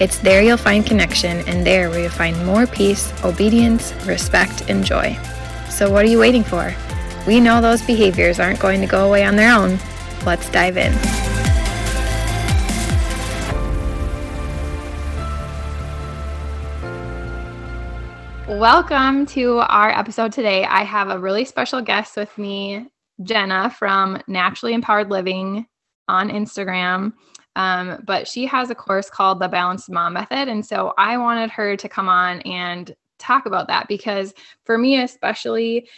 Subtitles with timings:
[0.00, 4.84] It's there you'll find connection, and there where you'll find more peace, obedience, respect, and
[4.84, 5.18] joy.
[5.70, 6.72] So, what are you waiting for?
[7.26, 9.76] We know those behaviors aren't going to go away on their own.
[10.24, 10.92] Let's dive in.
[18.46, 20.64] Welcome to our episode today.
[20.64, 22.86] I have a really special guest with me,
[23.24, 25.66] Jenna from Naturally Empowered Living
[26.06, 27.14] on Instagram.
[27.58, 30.48] Um, but she has a course called the Balanced Mom Method.
[30.48, 34.32] And so I wanted her to come on and talk about that because
[34.64, 35.88] for me, especially,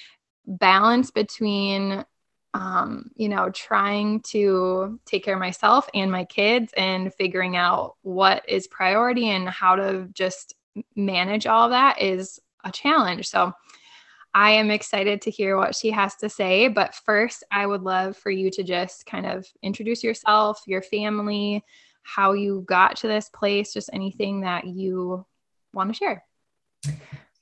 [0.47, 2.05] balance between
[2.55, 7.95] um, you know, trying to take care of myself and my kids and figuring out
[8.02, 10.55] what is priority and how to just
[10.97, 13.28] manage all that is a challenge.
[13.28, 13.52] So
[14.34, 16.69] I am excited to hear what she has to say.
[16.69, 21.64] But first, I would love for you to just kind of introduce yourself, your family,
[22.03, 25.25] how you got to this place, just anything that you
[25.73, 26.25] want to share.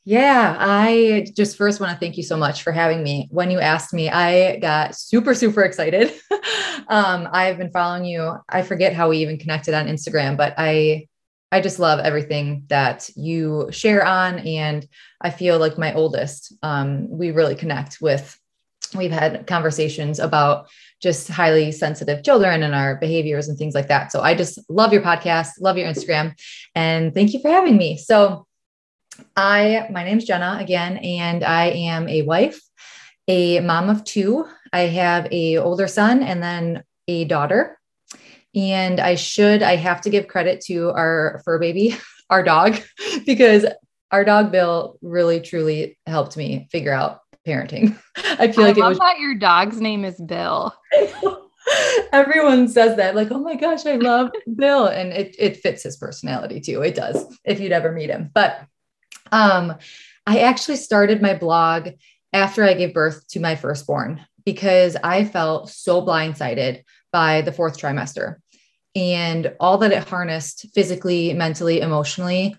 [0.05, 3.29] Yeah, I just first want to thank you so much for having me.
[3.31, 6.15] When you asked me, I got super, super excited.
[6.89, 8.35] um, I've been following you.
[8.49, 11.08] I forget how we even connected on Instagram, but I
[11.51, 14.41] I just love everything that you share on.
[14.41, 14.87] And
[15.21, 18.39] I feel like my oldest, um, we really connect with.
[18.95, 20.69] We've had conversations about
[21.01, 24.13] just highly sensitive children and our behaviors and things like that.
[24.13, 26.35] So I just love your podcast, love your Instagram,
[26.75, 27.99] and thank you for having me.
[27.99, 28.47] So
[29.37, 32.61] I, my name's Jenna again, and I am a wife,
[33.27, 34.47] a mom of two.
[34.73, 37.78] I have a older son and then a daughter.
[38.55, 41.97] And I should, I have to give credit to our fur baby,
[42.31, 42.79] our dog,
[43.27, 43.67] because
[44.11, 47.99] our dog Bill really truly helped me figure out parenting.
[48.17, 50.75] I feel I like it was that your dog's name is Bill.
[52.13, 54.87] Everyone says that, like, oh my gosh, I love Bill.
[54.87, 56.81] And it, it fits his personality too.
[56.81, 58.31] It does, if you'd ever meet him.
[58.33, 58.65] But
[59.31, 59.75] um,
[60.27, 61.91] I actually started my blog
[62.33, 66.83] after I gave birth to my firstborn because I felt so blindsided
[67.19, 68.37] by the fourth trimester
[68.95, 72.55] and all that it harnessed physically, mentally, emotionally.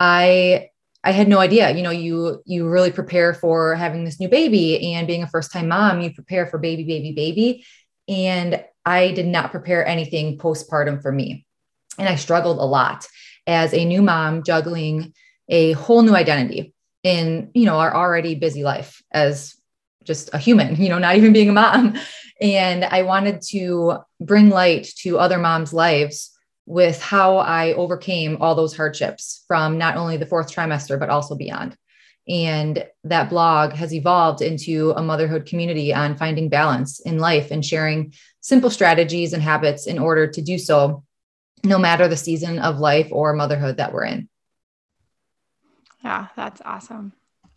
[0.00, 0.70] I
[1.04, 1.70] I had no idea.
[1.70, 5.52] You know, you you really prepare for having this new baby and being a first
[5.52, 7.64] time mom, you prepare for baby baby baby
[8.08, 11.46] and I did not prepare anything postpartum for me.
[11.96, 13.06] And I struggled a lot
[13.46, 15.14] as a new mom juggling
[15.48, 19.54] a whole new identity in, you know, our already busy life as
[20.04, 21.98] just a human, you know, not even being a mom.
[22.40, 26.30] And I wanted to bring light to other moms' lives
[26.66, 31.34] with how I overcame all those hardships from not only the fourth trimester, but also
[31.34, 31.76] beyond.
[32.28, 37.64] And that blog has evolved into a motherhood community on finding balance in life and
[37.64, 41.02] sharing simple strategies and habits in order to do so,
[41.64, 44.28] no matter the season of life or motherhood that we're in.
[46.04, 47.12] Yeah, that's awesome.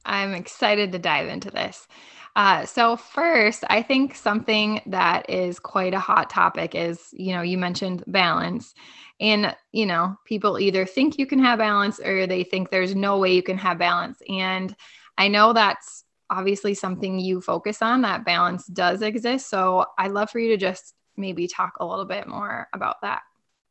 [0.05, 1.87] I'm excited to dive into this.
[2.35, 7.43] Uh, so first, I think something that is quite a hot topic is, you know,
[7.43, 8.73] you mentioned balance.
[9.19, 13.19] And, you know, people either think you can have balance or they think there's no
[13.19, 14.19] way you can have balance.
[14.27, 14.75] And
[15.17, 19.49] I know that's obviously something you focus on, that balance does exist.
[19.49, 23.21] So I'd love for you to just maybe talk a little bit more about that.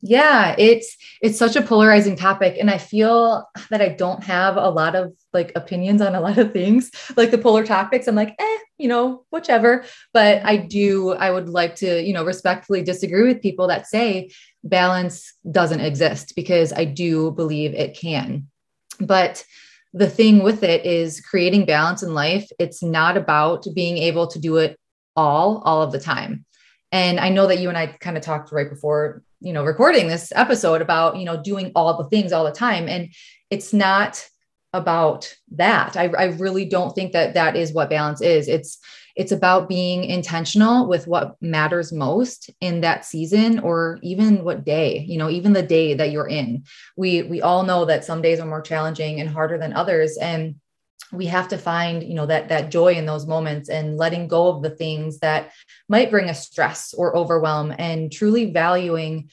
[0.05, 4.69] Yeah, it's it's such a polarizing topic and I feel that I don't have a
[4.69, 6.91] lot of like opinions on a lot of things.
[7.17, 11.49] Like the polar topics, I'm like, "Eh, you know, whichever." But I do I would
[11.49, 14.31] like to, you know, respectfully disagree with people that say
[14.65, 18.49] balance doesn't exist because I do believe it can.
[18.99, 19.45] But
[19.95, 24.41] the thing with it is creating balance in life, it's not about being able to
[24.41, 24.77] do it
[25.15, 26.45] all all of the time.
[26.91, 30.09] And I know that you and I kind of talked right before you know recording
[30.09, 32.89] this episode about you know doing all the things all the time.
[32.89, 33.11] And
[33.51, 34.27] it's not
[34.73, 35.97] about that.
[35.97, 38.49] I, I really don't think that that is what balance is.
[38.49, 38.79] It's
[39.15, 45.05] it's about being intentional with what matters most in that season or even what day
[45.07, 46.65] you know even the day that you're in.
[46.97, 50.17] We we all know that some days are more challenging and harder than others.
[50.17, 50.57] And
[51.13, 54.49] we have to find you know that that joy in those moments and letting go
[54.49, 55.53] of the things that
[55.89, 59.31] might bring us stress or overwhelm and truly valuing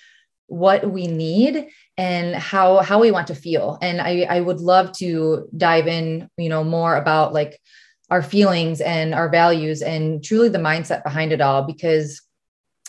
[0.47, 1.67] what we need
[1.97, 3.77] and how how we want to feel.
[3.81, 7.59] And i i would love to dive in you know more about like
[8.09, 12.21] our feelings and our values and truly the mindset behind it all because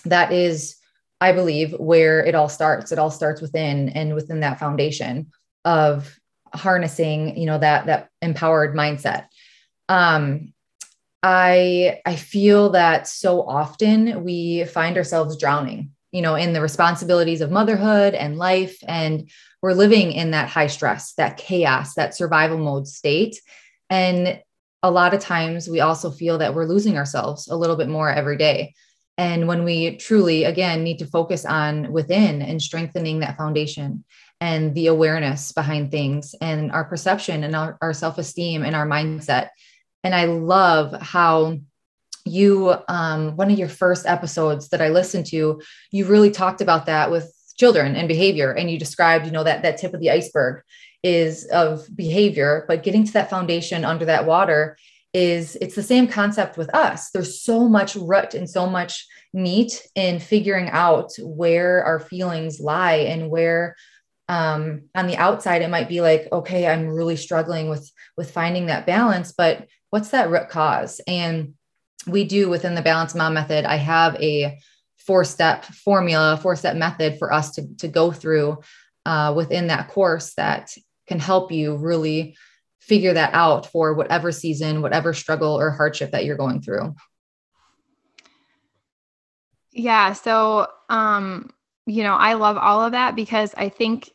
[0.06, 0.76] that is
[1.20, 2.92] i believe where it all starts.
[2.92, 5.30] It all starts within and within that foundation
[5.64, 6.18] of
[6.54, 9.26] harnessing you know that that empowered mindset.
[9.88, 10.52] Um
[11.22, 17.42] i i feel that so often we find ourselves drowning you know in the responsibilities
[17.42, 19.28] of motherhood and life and
[19.62, 23.40] we're living in that high stress that chaos that survival mode state.
[23.88, 24.40] And
[24.82, 28.10] a lot of times we also feel that we're losing ourselves a little bit more
[28.10, 28.74] every day.
[29.18, 34.04] And when we truly again need to focus on within and strengthening that foundation
[34.40, 39.48] and the awareness behind things and our perception and our, our self-esteem and our mindset.
[40.02, 41.58] And i love how
[42.24, 45.60] you um, one of your first episodes that i listened to
[45.90, 48.52] you really talked about that with children and behavior.
[48.52, 50.62] And you described you know that that tip of the iceberg
[51.02, 54.76] is of behavior but getting to that foundation under that water
[55.12, 57.10] is it's the same concept with us.
[57.10, 63.06] There's so much root and so much meat in figuring out where our feelings lie
[63.12, 63.76] and where
[64.30, 68.66] um, on the outside it might be like okay i'm really struggling with with finding
[68.66, 71.00] that balance but what's that root cause?
[71.08, 71.54] And
[72.06, 74.58] we do within the balance mom method i have a
[74.96, 78.58] four step formula four step method for us to, to go through
[79.04, 80.70] uh, within that course that
[81.08, 82.36] can help you really
[82.80, 86.94] figure that out for whatever season whatever struggle or hardship that you're going through.
[89.72, 91.50] Yeah so um
[91.84, 94.10] you know i love all of that because i think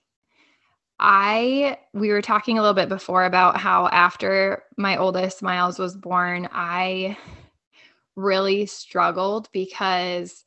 [1.00, 5.96] I we were talking a little bit before about how after my oldest Miles was
[5.96, 7.18] born, I
[8.16, 10.46] really struggled because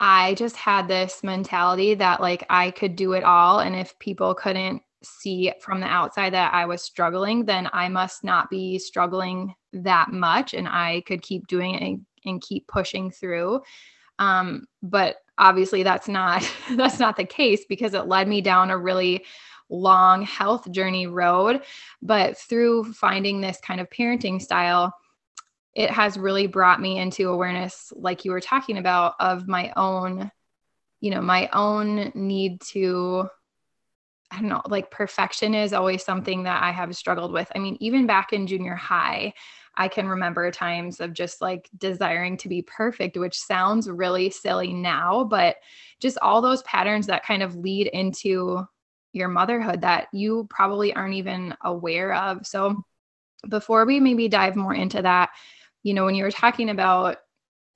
[0.00, 3.60] I just had this mentality that like I could do it all.
[3.60, 8.24] And if people couldn't see from the outside that I was struggling, then I must
[8.24, 13.10] not be struggling that much and I could keep doing it and, and keep pushing
[13.10, 13.62] through.
[14.18, 18.78] Um, but obviously that's not that's not the case because it led me down a
[18.78, 19.24] really
[19.68, 21.62] long health journey road.
[22.02, 24.94] But through finding this kind of parenting style,
[25.74, 30.30] it has really brought me into awareness like you were talking about of my own
[31.00, 33.28] you know my own need to
[34.30, 37.50] I don't know, like perfection is always something that I have struggled with.
[37.54, 39.32] I mean, even back in junior high,
[39.76, 44.72] I can remember times of just like desiring to be perfect, which sounds really silly
[44.72, 45.56] now, but
[46.00, 48.66] just all those patterns that kind of lead into
[49.14, 52.46] your motherhood that you probably aren't even aware of.
[52.46, 52.84] So,
[53.48, 55.30] before we maybe dive more into that,
[55.82, 57.18] you know, when you were talking about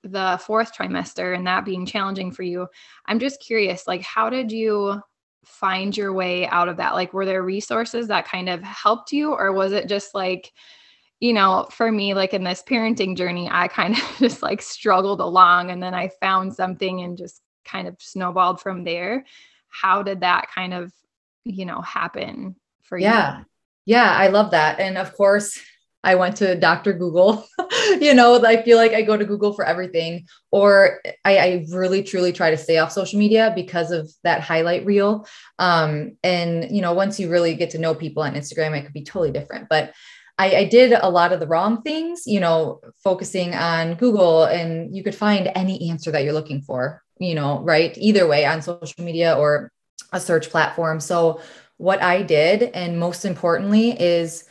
[0.03, 2.67] the fourth trimester and that being challenging for you,
[3.07, 5.01] I'm just curious, like, how did you
[5.45, 6.95] find your way out of that?
[6.95, 10.53] Like, were there resources that kind of helped you, or was it just like,
[11.21, 15.21] you know, for me, like in this parenting journey, I kind of just like struggled
[15.21, 19.25] along and then I found something and just kind of snowballed from there.
[19.69, 20.93] How did that kind of,
[21.49, 23.09] you know, happen for yeah.
[23.09, 23.15] you?
[23.15, 23.45] Yeah.
[23.87, 24.81] Yeah, I love that.
[24.81, 25.59] And of course,
[26.05, 26.93] I went to Dr.
[26.93, 27.47] Google.
[28.01, 32.03] you know, I feel like I go to Google for everything, or I, I, really
[32.03, 35.27] truly try to stay off social media because of that highlight reel.
[35.59, 38.93] Um, and you know, once you really get to know people on Instagram, it could
[38.93, 39.69] be totally different.
[39.69, 39.93] But
[40.39, 44.95] I, I did a lot of the wrong things, you know, focusing on Google, and
[44.95, 47.97] you could find any answer that you're looking for, you know, right?
[47.99, 49.73] Either way on social media or
[50.13, 51.01] a search platform.
[51.01, 51.41] So,
[51.79, 54.45] what I did, and most importantly, is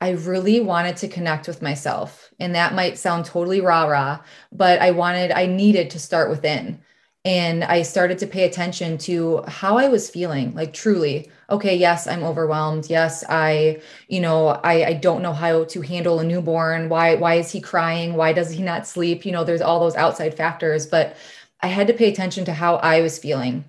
[0.00, 2.32] I really wanted to connect with myself.
[2.40, 4.18] And that might sound totally rah rah,
[4.50, 6.80] but I wanted, I needed to start within.
[7.24, 12.08] And I started to pay attention to how I was feeling, like truly, okay, yes,
[12.08, 12.90] I'm overwhelmed.
[12.90, 16.88] Yes, I, you know, I, I don't know how to handle a newborn.
[16.88, 18.14] Why, why is he crying?
[18.14, 19.24] Why does he not sleep?
[19.24, 21.16] You know, there's all those outside factors, but
[21.60, 23.66] I had to pay attention to how I was feeling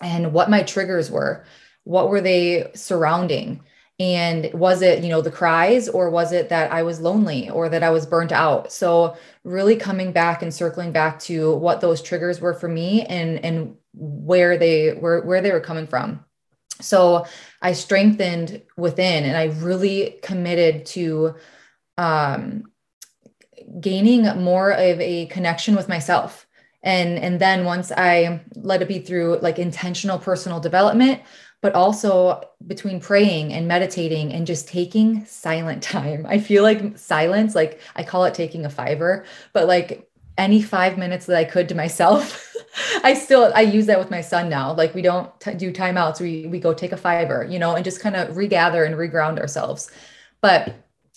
[0.00, 1.44] and what my triggers were.
[1.84, 3.62] What were they surrounding?
[4.00, 7.68] and was it you know the cries or was it that i was lonely or
[7.68, 12.00] that i was burnt out so really coming back and circling back to what those
[12.00, 16.24] triggers were for me and and where they were where they were coming from
[16.80, 17.26] so
[17.60, 21.34] i strengthened within and i really committed to
[21.96, 22.62] um,
[23.80, 26.46] gaining more of a connection with myself
[26.82, 31.20] and and then once i let it be through like intentional personal development
[31.60, 36.24] but also between praying and meditating and just taking silent time.
[36.26, 40.96] I feel like silence, like I call it taking a fiver, but like any five
[40.96, 42.44] minutes that I could to myself.
[43.02, 44.72] I still I use that with my son now.
[44.72, 46.20] Like we don't t- do timeouts.
[46.20, 49.40] We we go take a fiver, you know, and just kind of regather and reground
[49.40, 49.90] ourselves.
[50.40, 50.76] But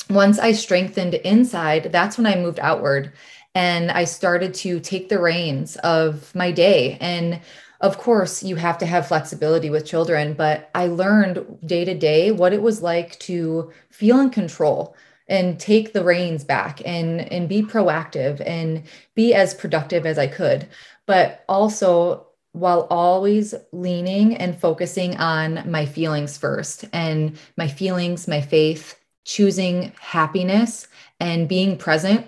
[0.09, 3.13] once I strengthened inside, that's when I moved outward
[3.55, 6.97] and I started to take the reins of my day.
[7.01, 7.41] And
[7.81, 12.31] of course, you have to have flexibility with children, but I learned day to day
[12.31, 14.95] what it was like to feel in control
[15.27, 18.83] and take the reins back and and be proactive and
[19.15, 20.67] be as productive as I could
[21.05, 28.41] but also while always leaning and focusing on my feelings first and my feelings my
[28.41, 30.87] faith choosing happiness
[31.19, 32.27] and being present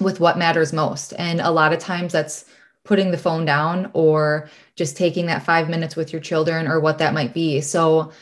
[0.00, 1.12] with what matters most.
[1.18, 2.44] And a lot of times that's
[2.84, 6.98] putting the phone down or just taking that 5 minutes with your children or what
[6.98, 7.60] that might be.
[7.60, 8.12] So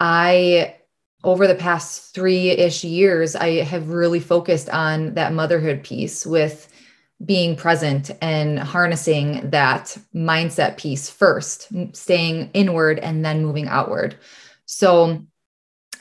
[0.00, 0.76] i
[1.24, 6.72] over the past three ish years, I have really focused on that motherhood piece with
[7.24, 14.16] being present and harnessing that mindset piece first, staying inward and then moving outward.
[14.66, 15.26] So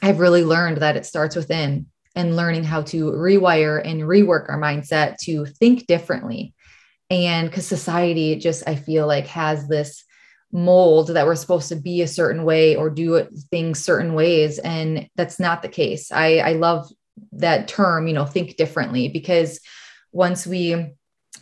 [0.01, 4.59] I've really learned that it starts within and learning how to rewire and rework our
[4.59, 6.53] mindset to think differently.
[7.09, 10.05] And because society just, I feel like, has this
[10.51, 15.09] mold that we're supposed to be a certain way or do things certain ways and
[15.15, 16.87] that's not the case i i love
[17.33, 19.59] that term you know think differently because
[20.13, 20.93] once we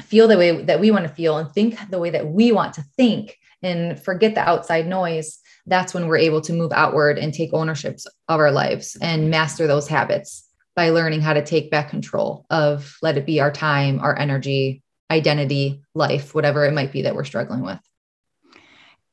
[0.01, 2.73] feel the way that we want to feel and think the way that we want
[2.73, 5.37] to think and forget the outside noise
[5.67, 9.67] that's when we're able to move outward and take ownership of our lives and master
[9.67, 13.99] those habits by learning how to take back control of let it be our time
[13.99, 17.79] our energy identity life whatever it might be that we're struggling with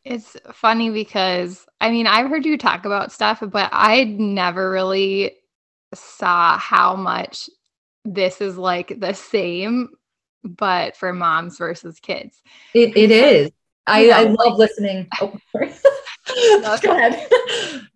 [0.04, 5.36] it's funny because I mean, I've heard you talk about stuff, but I never really
[5.94, 7.50] saw how much
[8.04, 9.90] this is like the same,
[10.42, 12.42] but for moms versus kids.
[12.74, 13.50] It, it is.
[13.86, 15.08] I, know, I love like, listening.
[15.20, 15.36] Oh,
[16.82, 17.28] Go ahead.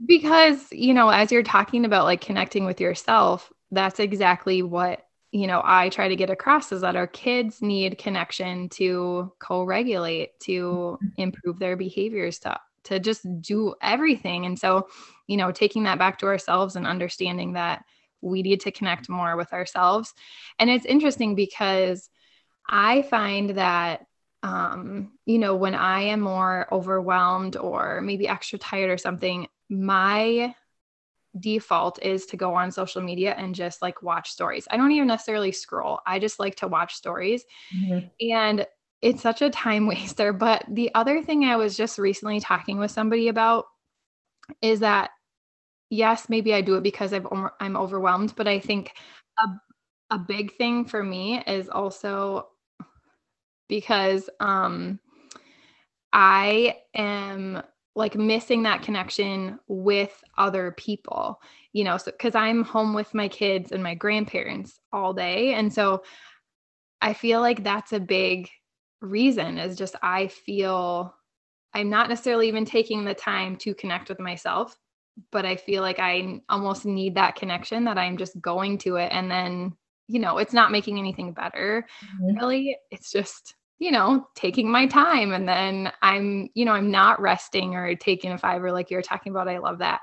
[0.04, 5.46] because, you know, as you're talking about like connecting with yourself, that's exactly what you
[5.46, 10.62] know i try to get across is that our kids need connection to co-regulate to
[11.02, 11.06] mm-hmm.
[11.16, 14.86] improve their behaviors to to just do everything and so
[15.26, 17.84] you know taking that back to ourselves and understanding that
[18.20, 20.14] we need to connect more with ourselves
[20.58, 22.08] and it's interesting because
[22.68, 24.06] i find that
[24.42, 30.54] um, you know when i am more overwhelmed or maybe extra tired or something my
[31.40, 34.68] default is to go on social media and just like watch stories.
[34.70, 36.00] I don't even necessarily scroll.
[36.06, 37.44] I just like to watch stories.
[37.76, 38.06] Mm-hmm.
[38.30, 38.66] And
[39.02, 40.32] it's such a time waster.
[40.32, 43.66] But the other thing I was just recently talking with somebody about
[44.62, 45.10] is that
[45.90, 47.26] yes, maybe I do it because I've
[47.60, 48.92] I'm overwhelmed, but I think
[49.38, 49.46] a
[50.10, 52.48] a big thing for me is also
[53.68, 55.00] because um
[56.12, 57.62] I am
[57.96, 61.40] like missing that connection with other people,
[61.72, 65.54] you know, so because I'm home with my kids and my grandparents all day.
[65.54, 66.02] And so
[67.00, 68.50] I feel like that's a big
[69.00, 71.14] reason is just I feel
[71.72, 74.76] I'm not necessarily even taking the time to connect with myself,
[75.30, 79.10] but I feel like I almost need that connection that I'm just going to it
[79.12, 79.76] and then,
[80.08, 81.86] you know, it's not making anything better.
[82.04, 82.38] Mm-hmm.
[82.38, 87.20] Really, it's just you know, taking my time and then I'm, you know, I'm not
[87.20, 89.48] resting or taking a fiver like you're talking about.
[89.48, 90.00] I love that.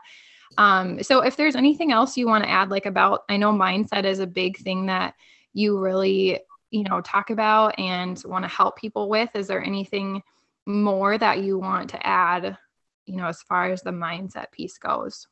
[0.58, 4.04] Um, so if there's anything else you want to add, like about, I know mindset
[4.04, 5.16] is a big thing that
[5.54, 6.40] you really,
[6.72, 9.30] you know, talk about and want to help people with.
[9.36, 10.22] Is there anything
[10.66, 12.58] more that you want to add,
[13.06, 15.28] you know, as far as the mindset piece goes?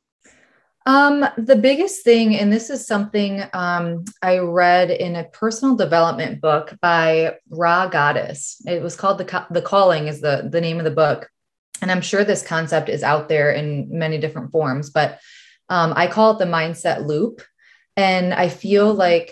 [0.89, 6.41] Um, the biggest thing, and this is something um, I read in a personal development
[6.41, 8.59] book by Rha Goddess.
[8.65, 11.29] It was called the the Calling is the the name of the book,
[11.83, 15.19] and I'm sure this concept is out there in many different forms, but
[15.69, 17.43] um, I call it the mindset loop,
[17.95, 19.31] and I feel like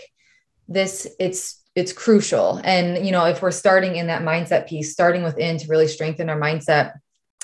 [0.68, 2.62] this it's it's crucial.
[2.64, 6.30] And you know, if we're starting in that mindset piece, starting within to really strengthen
[6.30, 6.92] our mindset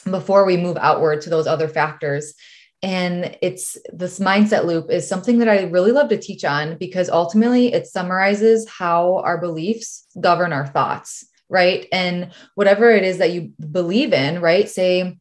[0.08, 2.36] before we move outward to those other factors
[2.84, 7.10] and it's this mindset loop is something that I really love to teach on because
[7.10, 11.88] ultimately it summarizes how our beliefs govern our thoughts, right?
[11.94, 14.70] And whatever it is that you believe in, right?
[14.70, 15.18] Say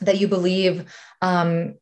[0.00, 0.90] that you believe,
[1.20, 1.74] um,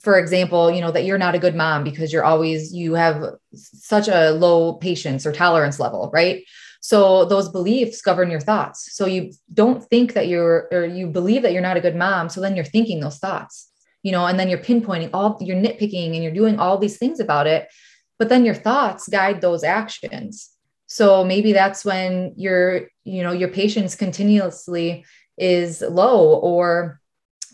[0.00, 3.22] for example, you know, that you're not a good mom because you're always, you have
[3.52, 6.44] such a low patience or tolerance level, right?
[6.80, 8.96] So those beliefs govern your thoughts.
[8.96, 12.30] So you don't think that you're, or you believe that you're not a good mom.
[12.30, 13.68] So then you're thinking those thoughts
[14.02, 17.20] you know, and then you're pinpointing all, you're nitpicking and you're doing all these things
[17.20, 17.68] about it.
[18.18, 20.50] But then your thoughts guide those actions.
[20.86, 25.04] So maybe that's when your, you know, your patience continuously
[25.38, 27.00] is low or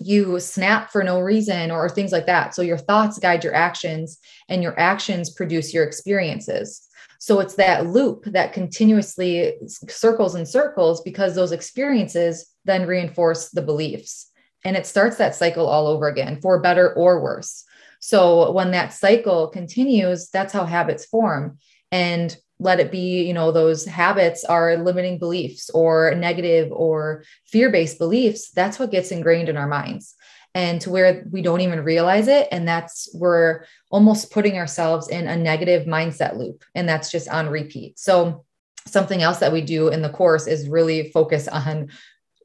[0.00, 2.54] you snap for no reason or things like that.
[2.54, 6.88] So your thoughts guide your actions and your actions produce your experiences.
[7.18, 13.62] So it's that loop that continuously circles and circles because those experiences then reinforce the
[13.62, 14.27] beliefs.
[14.64, 17.64] And it starts that cycle all over again for better or worse.
[18.00, 21.58] So when that cycle continues, that's how habits form.
[21.90, 27.70] And let it be, you know, those habits are limiting beliefs or negative or fear
[27.70, 28.50] based beliefs.
[28.50, 30.16] That's what gets ingrained in our minds
[30.54, 32.48] and to where we don't even realize it.
[32.50, 36.64] And that's we're almost putting ourselves in a negative mindset loop.
[36.74, 37.98] And that's just on repeat.
[37.98, 38.44] So,
[38.86, 41.90] something else that we do in the course is really focus on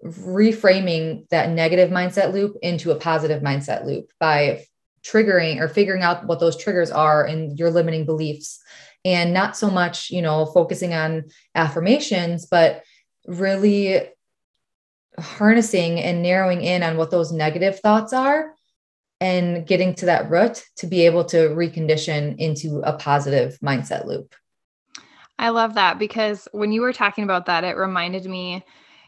[0.03, 4.65] reframing that negative mindset loop into a positive mindset loop by
[5.03, 8.61] triggering or figuring out what those triggers are and your limiting beliefs
[9.05, 11.23] and not so much you know focusing on
[11.55, 12.83] affirmations but
[13.27, 14.01] really
[15.19, 18.53] harnessing and narrowing in on what those negative thoughts are
[19.21, 24.35] and getting to that root to be able to recondition into a positive mindset loop.
[25.39, 28.65] I love that because when you were talking about that, it reminded me.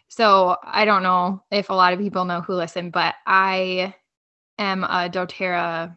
[0.08, 3.94] So I don't know if a lot of people know who listen, but I
[4.58, 5.96] am a doTERRA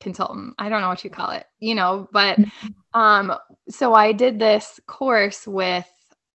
[0.00, 0.54] consultant.
[0.58, 3.00] I don't know what you call it, you know, but mm-hmm.
[3.00, 3.36] um
[3.68, 5.86] so I did this course with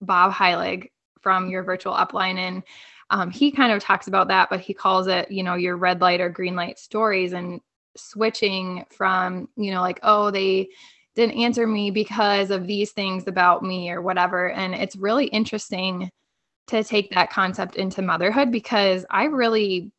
[0.02, 0.92] Bob Heilig
[1.22, 2.64] from your virtual upline and
[3.10, 6.02] um, he kind of talks about that but he calls it you know your red
[6.02, 7.62] light or green light stories and
[7.96, 10.70] switching from you know like oh they
[11.16, 16.10] didn't answer me because of these things about me or whatever and it's really interesting
[16.68, 19.92] to take that concept into motherhood because i really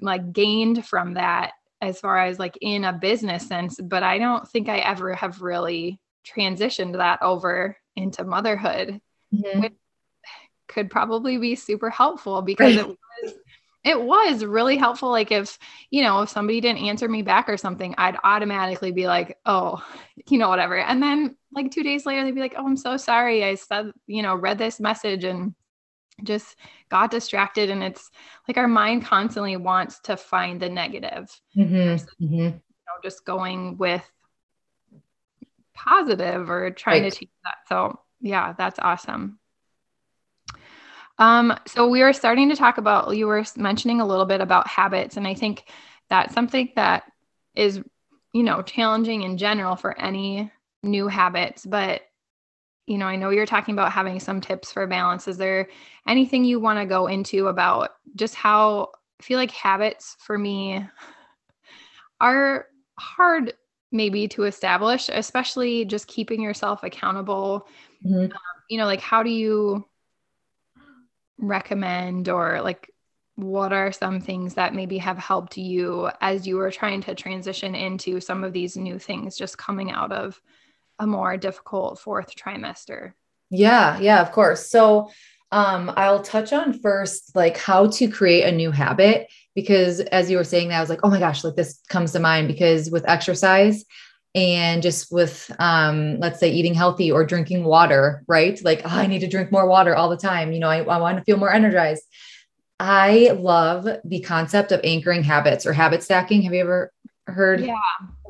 [0.00, 4.48] like gained from that as far as like in a business sense but i don't
[4.48, 9.00] think i ever have really transitioned that over into motherhood
[9.34, 9.60] mm-hmm.
[9.60, 9.72] which
[10.68, 12.86] could probably be super helpful because it
[13.22, 13.34] was
[13.84, 15.10] it was really helpful.
[15.10, 15.58] Like if
[15.90, 19.82] you know if somebody didn't answer me back or something i'd automatically be like oh
[20.28, 20.78] you know whatever.
[20.78, 23.44] And then like 2 days later they'd be like oh i'm so sorry.
[23.44, 25.54] I said you know read this message and
[26.24, 26.56] just
[26.88, 28.10] got distracted and it's
[28.46, 31.74] like our mind constantly wants to find the negative mm-hmm.
[31.74, 32.34] mm-hmm.
[32.34, 34.04] you know just going with
[35.74, 37.12] positive or trying right.
[37.12, 39.38] to teach that so yeah that's awesome
[41.18, 44.68] um, so we were starting to talk about, you were mentioning a little bit about
[44.68, 45.16] habits.
[45.16, 45.64] And I think
[46.08, 47.04] that's something that
[47.54, 47.82] is,
[48.32, 50.52] you know, challenging in general for any
[50.82, 51.66] new habits.
[51.66, 52.02] But,
[52.88, 55.28] you know, I know you're talking about having some tips for balance.
[55.28, 55.68] Is there
[56.06, 58.88] anything you want to go into about just how
[59.20, 60.86] I feel like habits for me
[62.20, 62.66] are
[62.98, 63.52] hard
[63.92, 67.66] maybe to establish, especially just keeping yourself accountable.
[68.04, 68.32] Mm-hmm.
[68.32, 69.86] Um, you know, like how do you
[71.38, 72.90] recommend or like
[73.36, 77.74] what are some things that maybe have helped you as you were trying to transition
[77.74, 80.40] into some of these new things just coming out of
[80.98, 83.12] a more difficult fourth trimester.
[83.50, 84.68] Yeah yeah of course.
[84.68, 85.10] So
[85.50, 90.36] um, I'll touch on first like how to create a new habit because as you
[90.36, 92.90] were saying that I was like, oh my gosh, like this comes to mind because
[92.90, 93.84] with exercise,
[94.34, 98.62] and just with um, let's say eating healthy or drinking water right?
[98.62, 100.52] Like oh, i need to drink more water all the time.
[100.52, 102.02] You know i, I want to feel more energized.
[102.78, 106.42] I love the concept of anchoring habits or habit stacking.
[106.42, 106.92] Have you ever
[107.26, 107.74] heard yeah.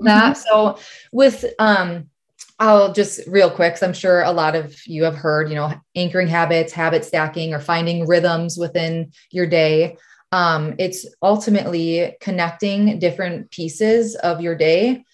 [0.01, 0.37] that?
[0.37, 0.41] Mm-hmm.
[0.41, 0.79] so
[1.13, 2.09] with um
[2.59, 5.73] I'll just real quick, because I'm sure a lot of you have heard, you know,
[5.94, 9.97] anchoring habits, habit stacking, or finding rhythms within your day.
[10.33, 15.05] Um, it's ultimately connecting different pieces of your day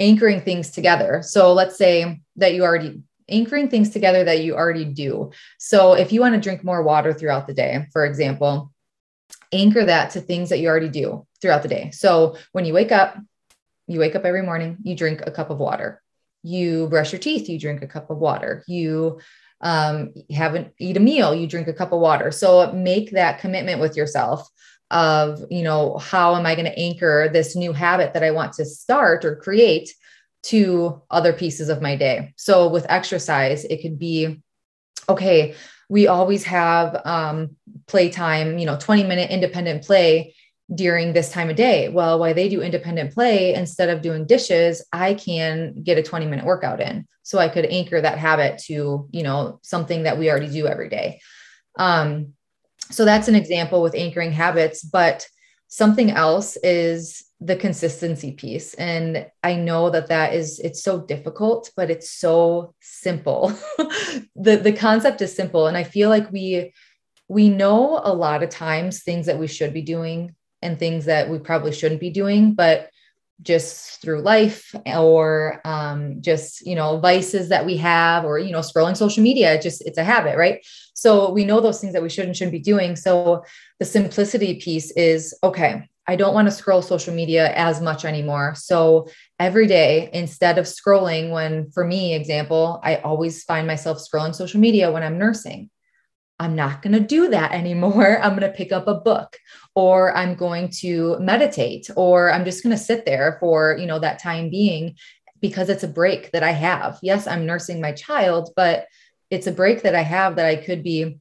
[0.00, 1.22] anchoring things together.
[1.22, 5.32] So let's say that you already anchoring things together that you already do.
[5.58, 8.72] So if you want to drink more water throughout the day, for example,
[9.52, 11.90] anchor that to things that you already do throughout the day.
[11.90, 13.18] So when you wake up,
[13.86, 16.00] you wake up every morning, you drink a cup of water.
[16.42, 18.64] You brush your teeth, you drink a cup of water.
[18.66, 19.20] You
[19.60, 22.30] um, haven't eat a meal, you drink a cup of water.
[22.30, 24.48] So make that commitment with yourself
[24.90, 28.54] of you know how am i going to anchor this new habit that i want
[28.54, 29.92] to start or create
[30.42, 34.40] to other pieces of my day so with exercise it could be
[35.08, 35.54] okay
[35.90, 40.34] we always have um, playtime you know 20 minute independent play
[40.74, 41.88] during this time of day.
[41.88, 46.26] Well while they do independent play instead of doing dishes i can get a 20
[46.26, 47.06] minute workout in.
[47.22, 50.88] So i could anchor that habit to you know something that we already do every
[50.88, 51.20] day.
[51.78, 52.34] Um,
[52.90, 55.26] so that's an example with anchoring habits but
[55.68, 58.74] something else is the consistency piece.
[58.74, 63.52] And i know that that is it's so difficult but it's so simple.
[64.40, 65.66] The the concept is simple.
[65.66, 66.72] And i feel like we
[67.28, 71.28] we know a lot of times things that we should be doing and things that
[71.28, 72.90] we probably shouldn't be doing but
[73.42, 78.60] just through life or um, just you know vices that we have or you know
[78.60, 80.64] scrolling social media just it's a habit right?
[80.94, 82.96] So we know those things that we should and shouldn't be doing.
[82.96, 83.44] So
[83.78, 88.54] the simplicity piece is okay i don't want to scroll social media as much anymore.
[88.56, 89.06] So
[89.38, 94.58] every day instead of scrolling when for me example i always find myself scrolling social
[94.58, 95.70] media when i'm nursing
[96.40, 98.18] I'm not going to do that anymore.
[98.22, 99.38] I'm going to pick up a book
[99.74, 103.98] or I'm going to meditate or I'm just going to sit there for, you know,
[103.98, 104.96] that time being
[105.40, 106.98] because it's a break that I have.
[107.02, 108.86] Yes, I'm nursing my child, but
[109.30, 111.18] it's a break that I have that I could be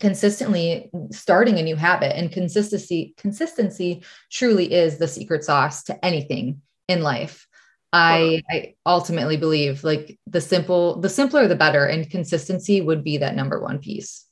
[0.00, 6.60] consistently starting a new habit and consistency consistency truly is the secret sauce to anything
[6.88, 7.46] in life.
[7.92, 13.18] I, I ultimately believe like the simple the simpler the better and consistency would be
[13.18, 14.26] that number one piece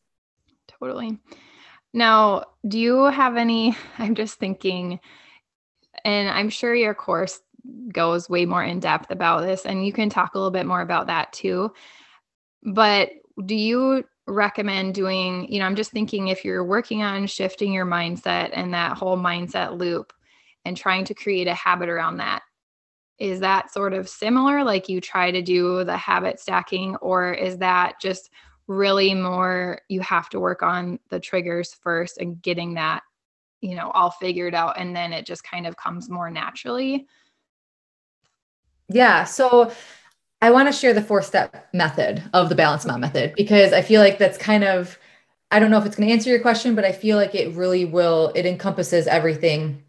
[0.83, 1.19] totally.
[1.95, 3.77] Now, do you have any?
[3.99, 4.99] I'm just thinking,
[6.05, 7.41] and I'm sure your course
[7.93, 10.81] goes way more in depth about this, and you can talk a little bit more
[10.81, 11.73] about that too.
[12.65, 13.11] But
[13.47, 17.87] do you recommend doing, you know, I'm just thinking if you're working on shifting your
[17.87, 20.13] mindset and that whole mindset loop
[20.65, 22.43] and trying to create a habit around that,
[23.19, 24.65] is that sort of similar?
[24.65, 28.31] Like you try to do the habit stacking, or is that just
[28.67, 33.03] really more you have to work on the triggers first and getting that
[33.61, 37.07] you know all figured out and then it just kind of comes more naturally.
[38.89, 39.73] Yeah so
[40.43, 43.81] i want to share the four step method of the balance mom method because i
[43.81, 44.99] feel like that's kind of
[45.51, 47.55] i don't know if it's going to answer your question but i feel like it
[47.55, 49.83] really will it encompasses everything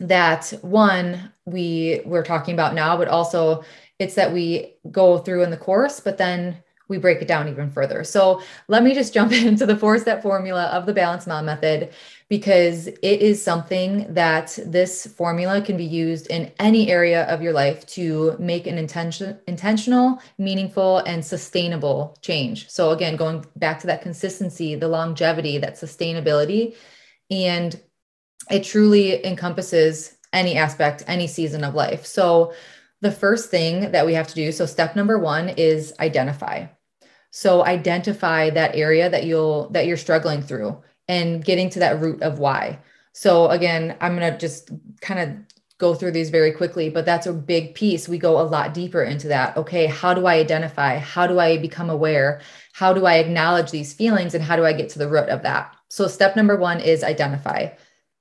[0.00, 3.62] that one we we're talking about now but also
[4.00, 7.70] it's that we go through in the course but then we break it down even
[7.70, 8.04] further.
[8.04, 11.90] So let me just jump into the four step formula of the Balance Mom method
[12.28, 17.52] because it is something that this formula can be used in any area of your
[17.52, 22.68] life to make an intention, intentional, meaningful, and sustainable change.
[22.68, 26.76] So, again, going back to that consistency, the longevity, that sustainability,
[27.30, 27.80] and
[28.50, 32.06] it truly encompasses any aspect, any season of life.
[32.06, 32.52] So,
[33.00, 36.66] the first thing that we have to do so, step number one is identify.
[37.30, 42.22] So identify that area that you'll that you're struggling through and getting to that root
[42.22, 42.78] of why.
[43.12, 45.36] So again, I'm going to just kind of
[45.78, 48.08] go through these very quickly, but that's a big piece.
[48.08, 49.56] We go a lot deeper into that.
[49.56, 50.98] Okay, how do I identify?
[50.98, 52.42] How do I become aware?
[52.74, 55.42] How do I acknowledge these feelings and how do I get to the root of
[55.42, 55.74] that?
[55.88, 57.70] So step number 1 is identify.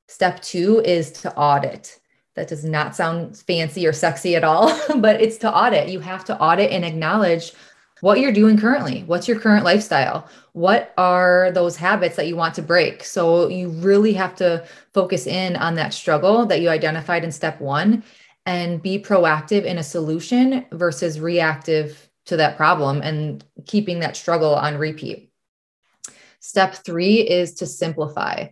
[0.08, 2.00] Step 2 is to audit.
[2.36, 5.90] That does not sound fancy or sexy at all, but it's to audit.
[5.90, 7.54] You have to audit and acknowledge
[8.02, 9.04] what you're doing currently.
[9.06, 10.30] What's your current lifestyle?
[10.54, 13.04] What are those habits that you want to break?
[13.04, 17.60] So you really have to focus in on that struggle that you identified in step
[17.60, 18.04] one
[18.46, 24.56] and be proactive in a solution versus reactive to that problem and keeping that struggle
[24.56, 25.32] on repeat.
[26.40, 28.48] Step three is to simplify.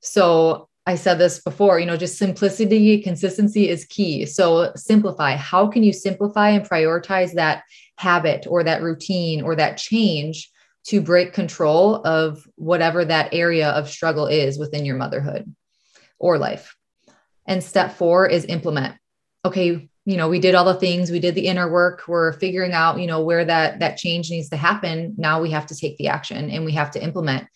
[0.00, 4.24] So I said this before, you know, just simplicity, consistency is key.
[4.24, 5.36] So simplify.
[5.36, 7.64] How can you simplify and prioritize that
[7.98, 10.50] habit or that routine or that change
[10.84, 15.54] to break control of whatever that area of struggle is within your motherhood
[16.18, 16.74] or life.
[17.46, 18.96] And step four is implement.
[19.44, 22.72] Okay, you know, we did all the things, we did the inner work, we're figuring
[22.72, 25.16] out, you know, where that that change needs to happen.
[25.18, 27.46] Now we have to take the action and we have to implement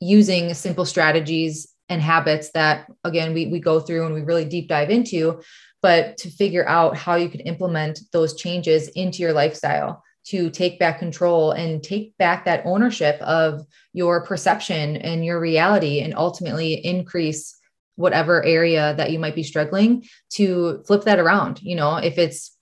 [0.00, 4.68] using simple strategies and habits that again we, we go through and we really deep
[4.68, 5.40] dive into
[5.82, 10.78] but to figure out how you can implement those changes into your lifestyle to take
[10.78, 16.72] back control and take back that ownership of your perception and your reality and ultimately
[16.74, 17.54] increase
[17.96, 22.54] whatever area that you might be struggling to flip that around you know if it's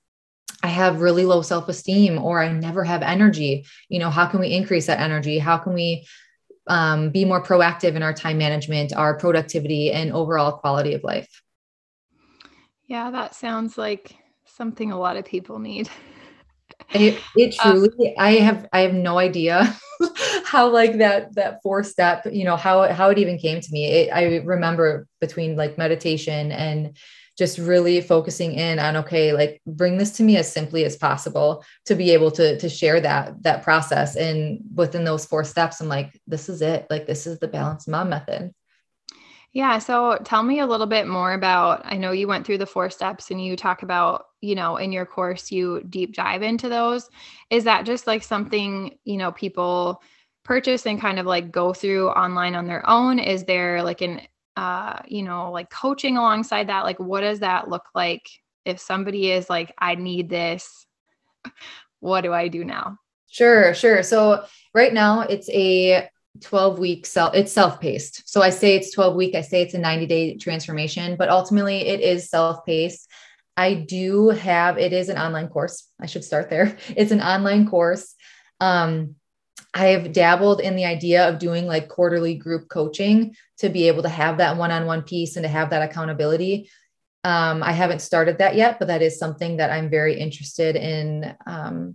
[0.64, 3.66] I have really low self esteem or I never have energy.
[3.88, 5.40] You know, how can we increase that energy?
[5.40, 6.06] How can we
[6.66, 11.42] um, be more proactive in our time management, our productivity, and overall quality of life?
[12.87, 15.88] Yeah, that sounds like something a lot of people need.
[16.94, 19.77] It, it uh, truly, um, I have, I have no idea
[20.44, 23.87] how like that, that four step, you know, how, how it even came to me.
[23.87, 26.96] It, I remember between like meditation and
[27.42, 31.64] just really focusing in on, okay, like bring this to me as simply as possible
[31.85, 34.14] to be able to, to share that, that process.
[34.14, 36.87] And within those four steps, I'm like, this is it.
[36.88, 38.55] Like, this is the balanced mom method.
[39.52, 39.81] Yeah.
[39.81, 42.90] So tell me a little bit more about I know you went through the four
[42.90, 47.11] steps and you talk about, you know, in your course, you deep dive into those.
[47.50, 50.00] Is that just like something, you know, people
[50.44, 53.18] purchase and kind of like go through online on their own?
[53.18, 54.20] Is there like an,
[54.56, 56.84] uh, you know, like coaching alongside that?
[56.84, 58.28] Like, what does that look like
[58.64, 60.86] if somebody is like, I need this?
[62.00, 62.98] What do I do now?
[63.30, 64.02] Sure, sure.
[64.02, 66.08] So right now it's a
[66.40, 69.78] 12 week self it's self-paced so i say it's 12 week i say it's a
[69.78, 73.08] 90 day transformation but ultimately it is self-paced
[73.56, 77.68] i do have it is an online course i should start there it's an online
[77.68, 78.14] course
[78.60, 79.14] um
[79.74, 84.08] i've dabbled in the idea of doing like quarterly group coaching to be able to
[84.08, 86.70] have that one-on-one piece and to have that accountability
[87.24, 91.35] um, i haven't started that yet but that is something that i'm very interested in
[91.46, 91.94] um,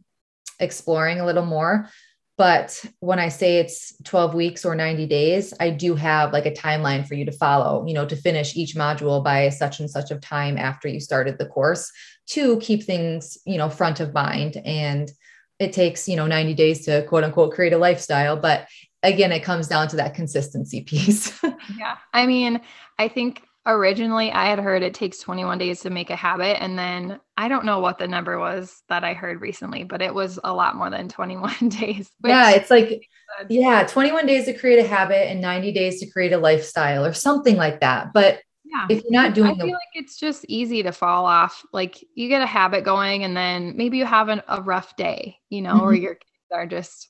[0.60, 1.90] exploring a little more
[2.38, 6.52] but when I say it's 12 weeks or 90 days, I do have like a
[6.52, 10.12] timeline for you to follow, you know, to finish each module by such and such
[10.12, 11.92] of time after you started the course
[12.28, 14.62] to keep things, you know, front of mind.
[14.64, 15.12] And
[15.60, 18.38] it takes, you know, 90 days to quote unquote create a lifestyle.
[18.38, 18.68] But
[19.04, 21.40] again, it comes down to that consistency piece.
[21.78, 21.98] yeah.
[22.14, 22.62] I mean,
[23.00, 26.62] I think originally I had heard it takes 21 days to make a habit.
[26.62, 30.14] And then I don't know what the number was that I heard recently, but it
[30.14, 32.10] was a lot more than 21 days.
[32.24, 32.52] Yeah.
[32.52, 33.08] It's like,
[33.50, 37.14] yeah, 21 days to create a habit and 90 days to create a lifestyle or
[37.14, 38.14] something like that.
[38.14, 38.40] But
[38.70, 38.88] yeah.
[38.90, 41.66] if you're not doing I feel like it's just easy to fall off.
[41.74, 45.38] Like you get a habit going and then maybe you have an, a rough day,
[45.50, 45.84] you know, mm-hmm.
[45.84, 47.10] or your kids are just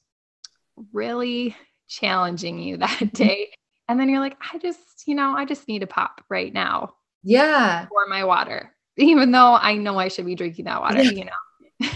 [0.93, 1.55] really
[1.87, 3.49] challenging you that day.
[3.89, 6.95] And then you're like, I just, you know, I just need a pop right now.
[7.23, 7.87] Yeah.
[7.87, 11.31] For my water, even though I know I should be drinking that water, you know.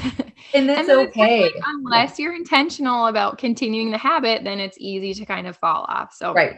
[0.53, 1.43] and that's and okay.
[1.43, 5.85] Like, unless you're intentional about continuing the habit, then it's easy to kind of fall
[5.87, 6.13] off.
[6.13, 6.57] So, right.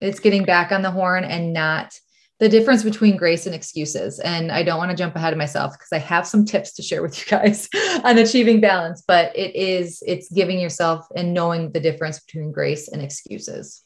[0.00, 1.98] It's getting back on the horn and not
[2.38, 4.20] the difference between grace and excuses.
[4.20, 6.82] And I don't want to jump ahead of myself because I have some tips to
[6.82, 7.68] share with you guys
[8.04, 12.88] on achieving balance, but it is, it's giving yourself and knowing the difference between grace
[12.88, 13.82] and excuses.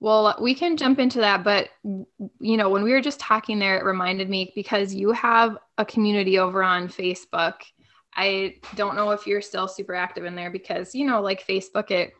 [0.00, 3.78] Well, we can jump into that, but you know, when we were just talking there,
[3.78, 7.54] it reminded me because you have a community over on Facebook.
[8.12, 11.92] I don't know if you're still super active in there because, you know, like Facebook,
[11.92, 12.14] it,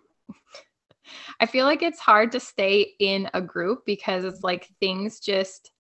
[1.40, 5.70] I feel like it's hard to stay in a group because it's like things just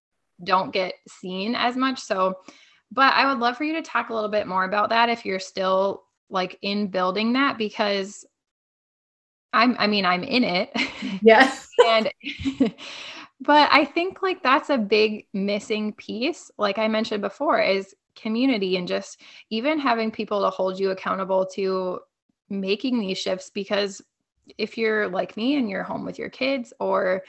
[0.44, 2.00] don't get seen as much.
[2.00, 2.38] So,
[2.90, 5.24] but I would love for you to talk a little bit more about that if
[5.24, 8.24] you're still like in building that because
[9.52, 10.70] I'm I mean I'm in it.
[11.20, 11.52] Yeah.
[11.84, 12.12] and
[13.40, 18.76] but I think like that's a big missing piece like I mentioned before is community
[18.76, 22.00] and just even having people to hold you accountable to
[22.48, 24.00] making these shifts because
[24.58, 27.22] if you're like me and you're home with your kids or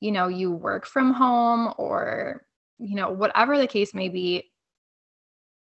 [0.00, 2.46] you know you work from home or
[2.78, 4.50] you know whatever the case may be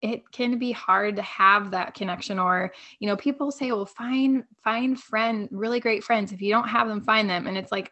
[0.05, 4.45] it can be hard to have that connection or you know people say well find
[4.63, 6.31] find friend really great friends.
[6.31, 7.47] If you don't have them find them.
[7.47, 7.91] And it's like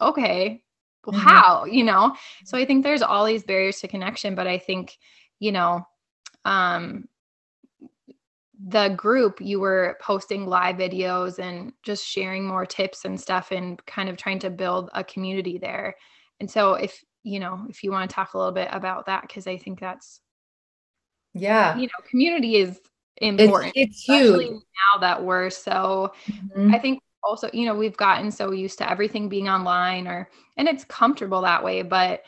[0.00, 0.62] okay
[1.04, 1.28] well mm-hmm.
[1.28, 1.64] how?
[1.66, 2.16] You know?
[2.44, 4.96] So i think there's all these barriers to connection but i think
[5.38, 5.86] you know
[6.46, 7.08] um
[8.68, 13.84] the group you were posting live videos and just sharing more tips and stuff and
[13.86, 15.96] kind of trying to build a community there.
[16.40, 19.22] And so if you know if you want to talk a little bit about that
[19.22, 20.20] because i think that's
[21.32, 21.76] yeah.
[21.76, 22.78] you know community is
[23.16, 24.52] important it's, it's huge.
[24.52, 26.72] now that we're so mm-hmm.
[26.72, 30.68] i think also you know we've gotten so used to everything being online or and
[30.68, 32.22] it's comfortable that way but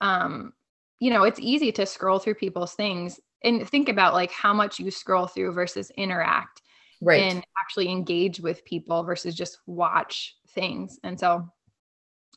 [0.00, 0.52] um
[1.00, 4.78] you know it's easy to scroll through people's things and think about like how much
[4.78, 6.62] you scroll through versus interact
[7.00, 11.48] right and actually engage with people versus just watch things and so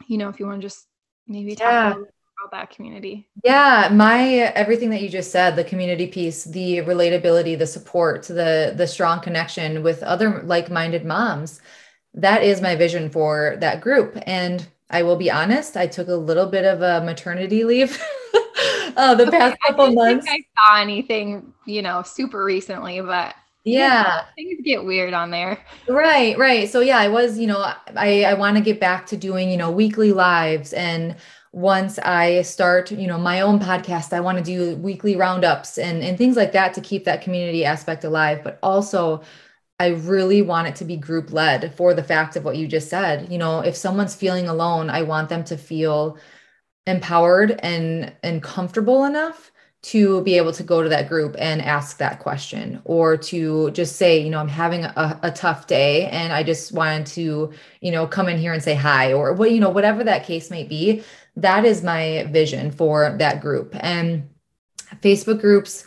[0.08, 0.86] you know if you want to just
[1.28, 2.04] maybe talk yeah
[2.40, 3.30] about that community?
[3.44, 4.24] Yeah, my
[4.56, 9.20] everything that you just said, the community piece, the relatability, the support, the the strong
[9.20, 11.62] connection with other like-minded moms.
[12.14, 14.18] That is my vision for that group.
[14.26, 18.02] And I will be honest, I took a little bit of a maternity leave
[19.00, 20.28] uh, the okay, past couple months I months.
[20.30, 23.36] I saw anything, you know, super recently, but
[23.66, 25.60] yeah things get weird on there
[25.90, 27.60] right right so yeah i was you know
[27.98, 31.18] i i want to get back to doing you know weekly lives and
[31.52, 36.04] once I start, you know, my own podcast, I want to do weekly roundups and,
[36.04, 38.44] and things like that to keep that community aspect alive.
[38.44, 39.24] But also,
[39.80, 42.90] I really want it to be group led for the fact of what you just
[42.90, 43.32] said.
[43.32, 46.18] You know, if someone's feeling alone, I want them to feel
[46.90, 51.98] empowered and and comfortable enough to be able to go to that group and ask
[52.00, 56.34] that question or to just say you know i'm having a, a, tough day and
[56.34, 57.50] i just wanted to
[57.80, 60.52] you know come in here and say hi or what you know whatever that case
[60.52, 61.02] may be
[61.42, 63.76] that is my vision for that group.
[63.80, 64.30] And
[65.02, 65.86] Facebook groups,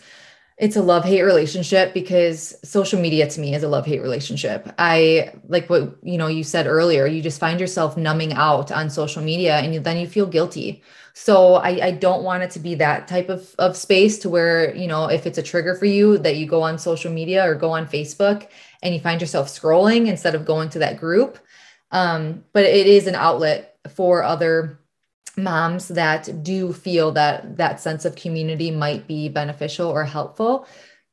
[0.63, 4.73] it's a love hate relationship because social media to me is a love hate relationship.
[4.79, 8.89] I like what you know you said earlier, you just find yourself numbing out on
[8.89, 10.81] social media and then you feel guilty.
[11.15, 14.73] So I, I don't want it to be that type of, of space to where,
[14.77, 17.57] you know, if it's a trigger for you that you go on social media or
[17.57, 18.47] go on Facebook
[18.85, 21.41] and you find yourself scrolling instead of going to that group.
[21.91, 24.79] Um, but it is an outlet for other
[25.37, 30.67] moms that do feel that that sense of community might be beneficial or helpful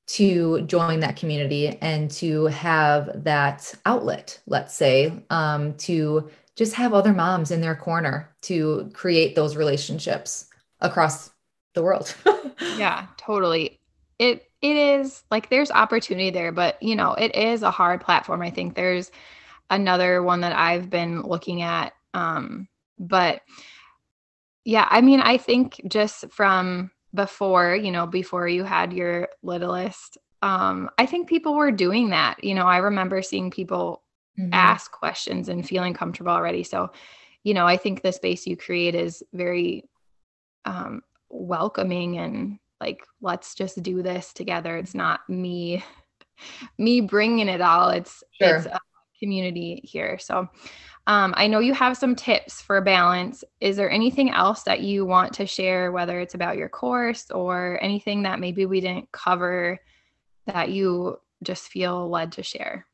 [0.07, 6.93] to join that community and to have that outlet let's say um, to just have
[6.93, 10.49] other moms in their corner to create those relationships
[10.81, 11.31] across
[11.73, 12.13] the world.
[12.77, 13.79] Yeah totally.
[14.17, 18.41] It it is like there's opportunity there but you know it is a hard platform.
[18.41, 19.11] I think there's
[19.69, 23.41] another one that i've been looking at um but
[24.69, 30.19] yeah, I mean, I think just from before, you know, before you had your littlest,
[30.43, 32.43] um, I think people were doing that.
[32.43, 34.03] You know, I remember seeing people
[34.39, 34.53] mm-hmm.
[34.53, 36.61] ask questions and feeling comfortable already.
[36.61, 36.91] So,
[37.43, 39.85] you know, I think the space you create is very
[40.65, 44.77] um, welcoming and like, let's just do this together.
[44.77, 45.83] It's not me,
[46.77, 47.89] me bringing it all.
[47.89, 48.57] It's sure.
[48.57, 48.79] it's a
[49.19, 50.19] community here.
[50.19, 50.47] So,
[51.07, 53.43] um, I know you have some tips for balance.
[53.59, 57.79] Is there anything else that you want to share, whether it's about your course or
[57.81, 59.79] anything that maybe we didn't cover
[60.45, 62.85] that you just feel led to share?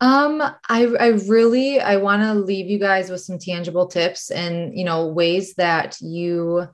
[0.00, 4.76] Um, I, I really, I want to leave you guys with some tangible tips and,
[4.76, 6.68] you know, ways that you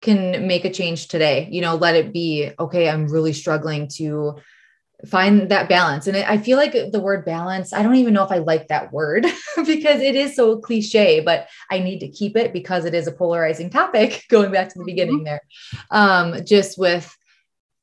[0.00, 4.36] can make a change today, you know, let it be, okay, I'm really struggling to
[5.06, 6.06] find that balance.
[6.06, 8.92] And I feel like the word balance, I don't even know if I like that
[8.92, 13.06] word because it is so cliche, but I need to keep it because it is
[13.06, 15.24] a polarizing topic, going back to the beginning mm-hmm.
[15.24, 15.42] there.
[15.90, 17.14] Um, just with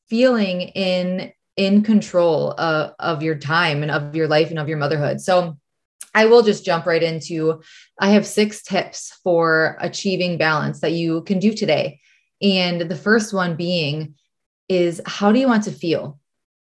[0.10, 4.78] feeling in in control uh, of your time and of your life and of your
[4.78, 5.20] motherhood.
[5.20, 5.58] So
[6.14, 7.62] I will just jump right into
[8.00, 12.00] I have six tips for achieving balance that you can do today.
[12.42, 14.16] And the first one being
[14.70, 16.20] is how do you want to feel?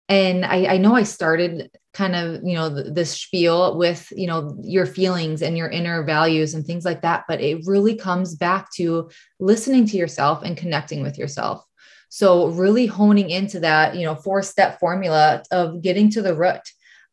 [0.07, 4.55] And I, I, know I started kind of, you know, this spiel with, you know,
[4.61, 7.23] your feelings and your inner values and things like that.
[7.27, 11.65] But it really comes back to listening to yourself and connecting with yourself.
[12.09, 16.61] So, really honing into that, you know, four step formula of getting to the root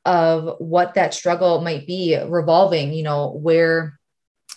[0.05, 3.99] of what that struggle might be, revolving, you know, where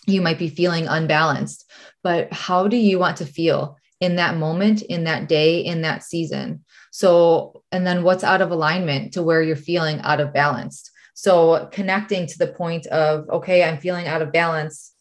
[0.08, 1.72] you might be feeling unbalanced.
[2.04, 6.04] But how do you want to feel in that moment, in that day, in that
[6.04, 6.65] season?
[6.96, 10.90] So, and then what's out of alignment to where you're feeling out of balance.
[11.14, 14.94] So, connecting to the point of, okay, I'm feeling out of balance,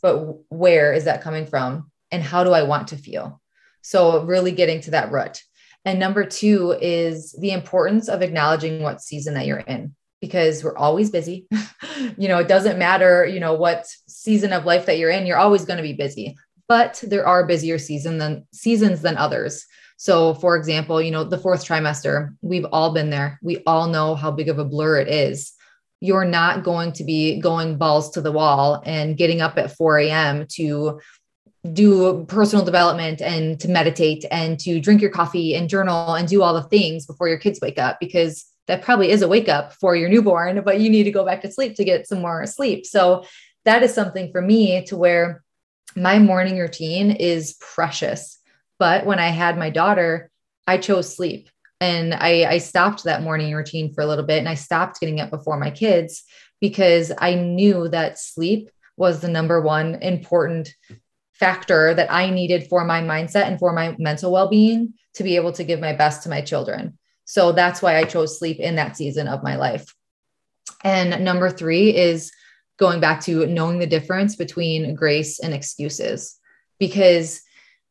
[0.00, 1.90] but where is that coming from?
[2.12, 3.40] And how do I want to feel?
[3.82, 5.42] So, really getting to that root.
[5.84, 10.78] And number two is the importance of acknowledging what season that you're in because we're
[10.78, 11.48] always busy.
[12.16, 15.36] you know, it doesn't matter, you know, what season of life that you're in, you're
[15.36, 16.36] always going to be busy.
[16.68, 19.66] But there are busier season than seasons than others.
[19.98, 23.40] So, for example, you know, the fourth trimester, we've all been there.
[23.42, 25.52] We all know how big of a blur it is.
[26.00, 29.98] You're not going to be going balls to the wall and getting up at 4
[29.98, 30.46] a.m.
[30.52, 31.00] to
[31.72, 36.44] do personal development and to meditate and to drink your coffee and journal and do
[36.44, 39.72] all the things before your kids wake up because that probably is a wake up
[39.72, 42.46] for your newborn, but you need to go back to sleep to get some more
[42.46, 42.86] sleep.
[42.86, 43.24] So,
[43.64, 45.42] that is something for me to where
[45.96, 48.37] my morning routine is precious
[48.78, 50.30] but when I had my daughter,
[50.66, 51.48] I chose sleep.
[51.80, 55.20] And I, I stopped that morning routine for a little bit and I stopped getting
[55.20, 56.24] up before my kids
[56.60, 60.74] because I knew that sleep was the number one important
[61.32, 65.36] factor that I needed for my mindset and for my mental well being to be
[65.36, 66.98] able to give my best to my children.
[67.24, 69.94] So that's why I chose sleep in that season of my life.
[70.82, 72.32] And number three is
[72.78, 76.38] going back to knowing the difference between grace and excuses
[76.78, 77.42] because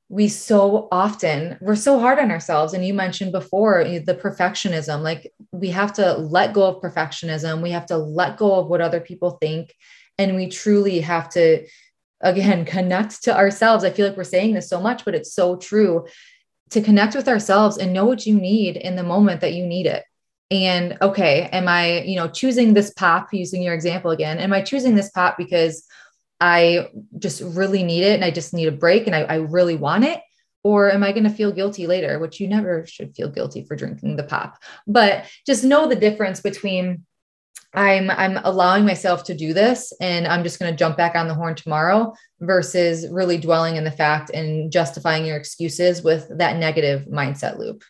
[0.09, 5.01] we so often we're so hard on ourselves and you mentioned before eh, the perfectionism
[5.01, 8.79] like we have to let go of perfectionism we have to let go of what
[8.79, 9.73] other people think
[10.17, 11.65] and we truly have to
[12.21, 13.83] again connect to ourselves.
[13.83, 16.05] I feel like we're saying this so much but it's so true.
[16.71, 19.85] To connect with ourselves and know what you need in the moment that you need
[19.85, 20.03] it.
[20.51, 24.61] And okay am i you know choosing this pop using your example again am i
[24.61, 25.85] choosing this pop because
[26.39, 29.75] I just really need it and I just need a break and I, I really
[29.75, 30.21] want it?
[30.63, 32.19] Or am I going to feel guilty later?
[32.19, 34.61] Which you never should feel guilty for drinking the pop.
[34.85, 37.05] But just know the difference between
[37.73, 41.27] I'm I'm allowing myself to do this and I'm just going to jump back on
[41.27, 46.57] the horn tomorrow versus really dwelling in the fact and justifying your excuses with that
[46.57, 47.83] negative mindset loop.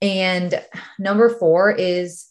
[0.00, 0.62] And
[0.98, 2.26] number 4 is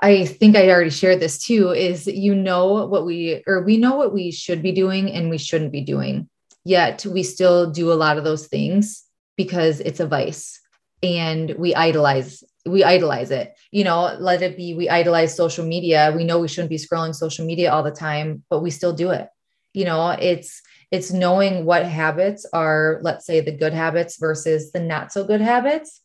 [0.00, 3.96] I think I already shared this too is you know what we or we know
[3.96, 6.28] what we should be doing and we shouldn't be doing.
[6.64, 9.04] Yet we still do a lot of those things
[9.36, 10.60] because it's a vice
[11.02, 13.54] and we idolize we idolize it.
[13.72, 16.12] You know let it be we idolize social media.
[16.14, 19.10] We know we shouldn't be scrolling social media all the time but we still do
[19.10, 19.28] it.
[19.74, 24.80] You know it's it's knowing what habits are let's say the good habits versus the
[24.80, 26.02] not so good habits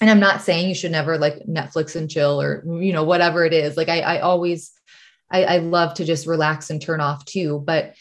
[0.00, 3.44] and i'm not saying you should never like netflix and chill or you know whatever
[3.44, 3.76] it is.
[3.76, 4.72] Like i, I always
[5.30, 7.62] I, I love to just relax and turn off too.
[7.66, 7.94] But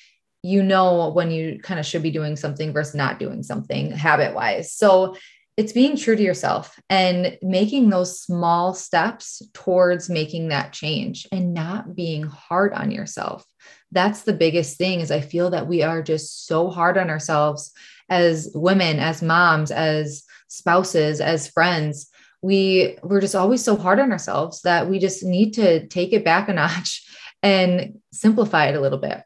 [0.43, 4.33] you know when you kind of should be doing something versus not doing something habit
[4.33, 5.17] wise so
[5.57, 11.51] it's being true to yourself and making those small steps towards making that change and
[11.51, 13.43] not being hard on yourself.
[13.91, 17.71] That's the biggest thing is i feel that we are just so hard on ourselves
[18.09, 22.09] as women as moms as spouses as friends
[22.41, 26.23] we we're just always so hard on ourselves that we just need to take it
[26.23, 27.05] back a notch
[27.43, 29.21] and simplify it a little bit.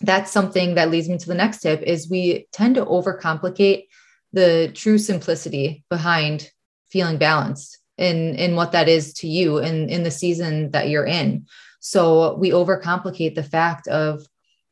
[0.00, 3.84] That's something that leads me to the next tip is we tend to overcomplicate
[4.32, 6.50] the true simplicity behind
[6.90, 11.06] feeling balanced in in what that is to you in in the season that you're
[11.06, 11.46] in.
[11.80, 14.26] So we overcomplicate the fact of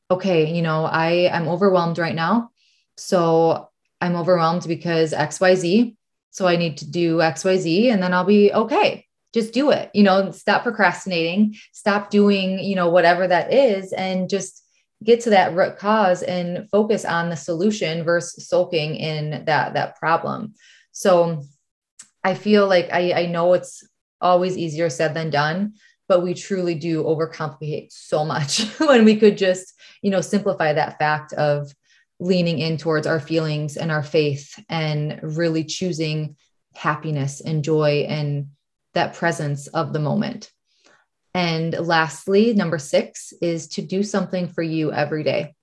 [0.08, 2.50] okay you know i i'm overwhelmed right now.
[2.96, 3.70] So
[4.01, 5.97] i'm overwhelmed because xyz
[6.30, 9.03] so i need to do xyz and then i'll be okay.
[9.34, 14.30] Just do it you know stop procrastinating stop doing you know whatever that is and
[14.30, 14.64] just
[15.05, 19.97] get to that root cause and focus on the solution versus sulking in that that
[19.97, 20.55] problem.
[20.92, 21.42] So
[22.24, 23.86] i feel like i i know it's
[24.20, 25.74] always easier said than done
[26.09, 30.99] but we truly do overcomplicate so much when we could just you know simplify that
[30.99, 31.72] fact of
[32.18, 36.36] leaning in towards our feelings and our faith and really choosing
[36.74, 38.48] happiness and joy and
[38.94, 40.50] that presence of the moment
[41.36, 45.54] and lastly, number six is to do something for you every day.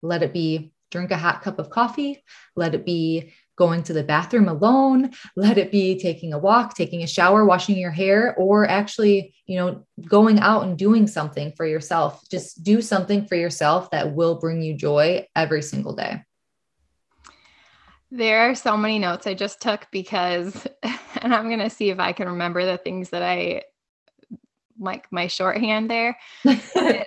[0.00, 2.22] Let it be drink a hot cup of coffee,
[2.54, 7.02] let it be going to the bathroom alone, let it be taking a walk, taking
[7.02, 11.66] a shower, washing your hair, or actually, you know, going out and doing something for
[11.66, 12.22] yourself.
[12.30, 16.22] Just do something for yourself that will bring you joy every single day.
[18.10, 21.98] There are so many notes I just took because, and I'm going to see if
[21.98, 23.62] I can remember the things that I
[24.78, 26.18] like my shorthand there.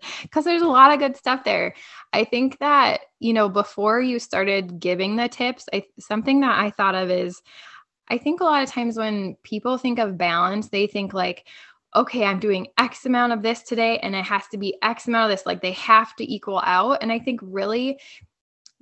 [0.22, 1.74] Because there's a lot of good stuff there.
[2.12, 6.70] I think that, you know, before you started giving the tips, I, something that I
[6.70, 7.42] thought of is
[8.08, 11.46] I think a lot of times when people think of balance, they think like,
[11.96, 15.30] okay, I'm doing X amount of this today and it has to be X amount
[15.30, 15.46] of this.
[15.46, 16.98] Like they have to equal out.
[17.02, 17.98] And I think really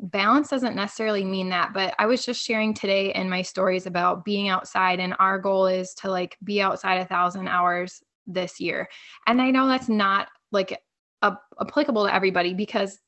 [0.02, 4.24] balance doesn't necessarily mean that but i was just sharing today in my stories about
[4.24, 8.88] being outside and our goal is to like be outside a thousand hours this year
[9.28, 10.76] and i know that's not like
[11.22, 12.98] a, applicable to everybody because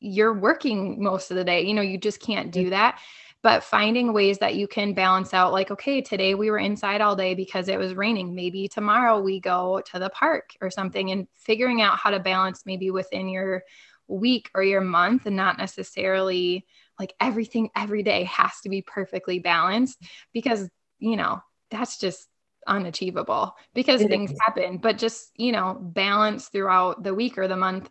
[0.00, 1.62] you're working most of the day.
[1.62, 3.00] You know you just can't do that.
[3.42, 7.14] But finding ways that you can balance out like okay today we were inside all
[7.14, 8.34] day because it was raining.
[8.34, 12.62] Maybe tomorrow we go to the park or something and figuring out how to balance
[12.66, 13.62] maybe within your
[14.08, 16.66] week or your month and not necessarily
[16.98, 20.00] like everything every day has to be perfectly balanced
[20.32, 21.40] because, you know,
[21.70, 22.26] that's just
[22.66, 24.38] unachievable because it things is.
[24.44, 27.90] happen, but just, you know, balance throughout the week or the month,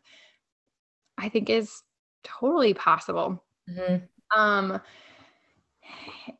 [1.17, 1.81] I think is
[2.23, 3.43] totally possible.
[3.69, 4.39] Mm-hmm.
[4.39, 4.81] Um,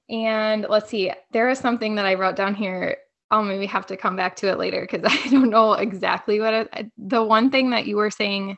[0.09, 2.97] and let's see, there is something that I wrote down here.
[3.31, 6.53] I'll maybe have to come back to it later because I don't know exactly what
[6.53, 8.57] it, the one thing that you were saying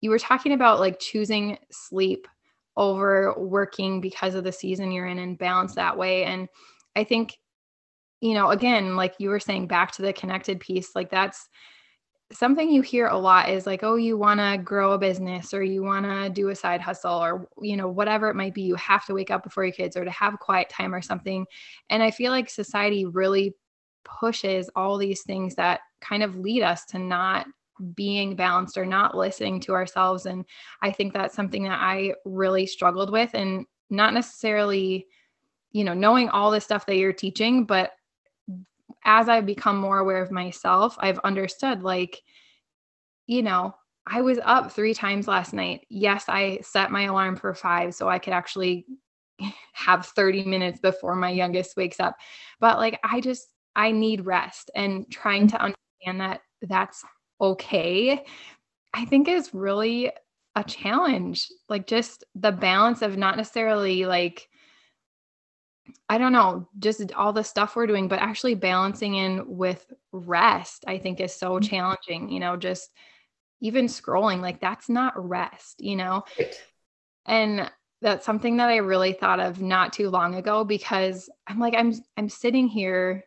[0.00, 2.26] you were talking about like choosing sleep
[2.76, 6.24] over working because of the season you're in and balance that way.
[6.24, 6.48] And
[6.96, 7.36] I think,
[8.20, 11.48] you know, again, like you were saying, back to the connected piece, like that's
[12.32, 15.62] something you hear a lot is like, oh, you want to grow a business or
[15.62, 18.76] you want to do a side hustle or, you know, whatever it might be, you
[18.76, 21.44] have to wake up before your kids or to have quiet time or something.
[21.88, 23.54] And I feel like society really
[24.04, 27.46] pushes all these things that kind of lead us to not
[27.94, 30.26] being balanced or not listening to ourselves.
[30.26, 30.44] And
[30.82, 35.06] I think that's something that I really struggled with and not necessarily,
[35.72, 37.92] you know, knowing all the stuff that you're teaching, but
[39.04, 42.20] as I've become more aware of myself, I've understood like,
[43.26, 43.74] you know,
[44.06, 45.86] I was up three times last night.
[45.88, 48.86] Yes, I set my alarm for five so I could actually
[49.72, 52.16] have 30 minutes before my youngest wakes up.
[52.60, 57.04] But like, I just, I need rest and trying to understand that that's
[57.40, 58.24] okay,
[58.92, 60.10] I think is really
[60.56, 61.48] a challenge.
[61.68, 64.48] Like just the balance of not necessarily like
[66.08, 70.84] I don't know, just all the stuff we're doing, but actually balancing in with rest,
[70.86, 71.68] I think is so mm-hmm.
[71.68, 72.90] challenging, you know, just
[73.60, 76.24] even scrolling, like that's not rest, you know?
[76.38, 76.54] Right.
[77.26, 77.70] And
[78.02, 81.94] that's something that I really thought of not too long ago because I'm like, I'm
[82.16, 83.24] I'm sitting here,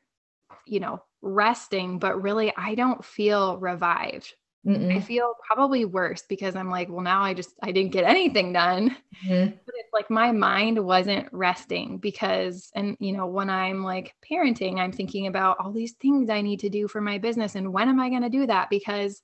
[0.65, 4.33] you know, resting, but really I don't feel revived.
[4.65, 4.95] Mm-mm.
[4.95, 8.53] I feel probably worse because I'm like, well, now I just I didn't get anything
[8.53, 8.95] done.
[9.23, 9.55] Mm-hmm.
[9.65, 14.79] But it's like my mind wasn't resting because, and you know, when I'm like parenting,
[14.79, 17.87] I'm thinking about all these things I need to do for my business, and when
[17.87, 18.69] am I going to do that?
[18.69, 19.21] Because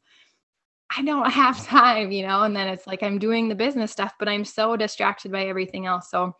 [0.95, 2.43] I don't have time, you know.
[2.43, 5.85] And then it's like I'm doing the business stuff, but I'm so distracted by everything
[5.85, 6.09] else.
[6.09, 6.35] So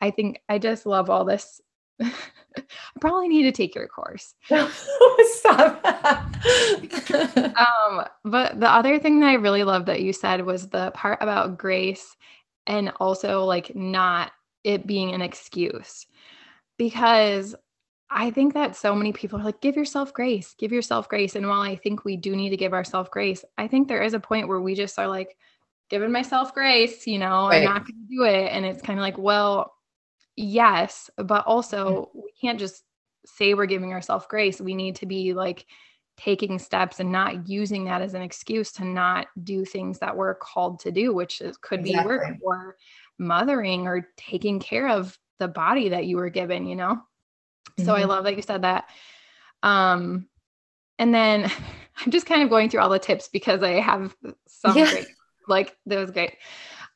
[0.00, 1.60] I think I just love all this
[2.00, 2.12] I
[3.00, 4.34] probably need to take your course.
[4.44, 5.84] Stop.
[7.56, 11.18] um, but the other thing that I really love that you said was the part
[11.20, 12.16] about grace
[12.66, 14.32] and also like not
[14.62, 16.06] it being an excuse.
[16.78, 17.54] Because
[18.10, 21.36] I think that so many people are like, give yourself grace, give yourself grace.
[21.36, 24.14] And while I think we do need to give ourselves grace, I think there is
[24.14, 25.36] a point where we just are like,
[25.90, 27.58] giving myself grace, you know, right.
[27.58, 28.50] I'm not going to do it.
[28.50, 29.73] And it's kind of like, well,
[30.36, 32.82] yes, but also we can't just
[33.26, 34.60] say we're giving ourselves grace.
[34.60, 35.66] We need to be like
[36.16, 40.34] taking steps and not using that as an excuse to not do things that we're
[40.34, 42.02] called to do, which is, could exactly.
[42.02, 42.76] be work or
[43.18, 46.94] mothering or taking care of the body that you were given, you know?
[46.94, 47.84] Mm-hmm.
[47.84, 48.10] So I mm-hmm.
[48.10, 48.88] love that you said that.
[49.62, 50.28] Um,
[50.98, 51.50] and then
[52.04, 54.14] I'm just kind of going through all the tips because I have
[54.46, 54.90] some yeah.
[54.90, 55.06] great,
[55.48, 56.34] like, that was great.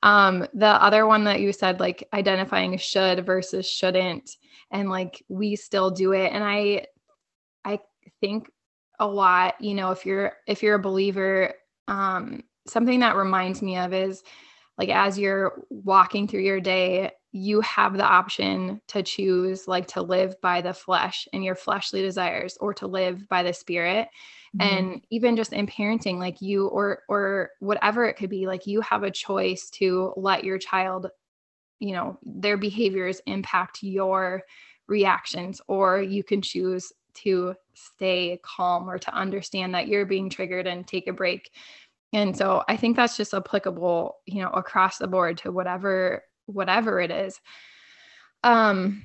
[0.02, 4.30] Um, the other one that you said, like identifying should versus shouldn't,
[4.70, 6.32] and like we still do it.
[6.32, 6.86] And I,
[7.64, 7.80] I
[8.20, 8.50] think
[9.00, 11.54] a lot, you know, if you're if you're a believer,
[11.88, 14.22] um, something that reminds me of is
[14.76, 20.02] like as you're walking through your day you have the option to choose like to
[20.02, 24.08] live by the flesh and your fleshly desires or to live by the spirit
[24.56, 24.60] mm-hmm.
[24.60, 28.80] and even just in parenting like you or or whatever it could be like you
[28.80, 31.08] have a choice to let your child
[31.80, 34.42] you know their behaviors impact your
[34.86, 40.66] reactions or you can choose to stay calm or to understand that you're being triggered
[40.66, 41.50] and take a break
[42.12, 47.00] and so i think that's just applicable you know across the board to whatever whatever
[47.00, 47.40] it is.
[48.42, 49.04] Um,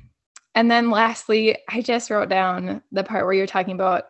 [0.56, 4.06] and then lastly, I just wrote down the part where you're talking about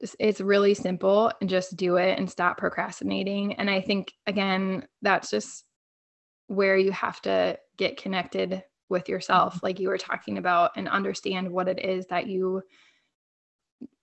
[0.00, 3.54] it's really simple and just do it and stop procrastinating.
[3.54, 5.64] And I think, again, that's just
[6.48, 9.66] where you have to get connected with yourself, mm-hmm.
[9.66, 12.62] like you were talking about, and understand what it is that you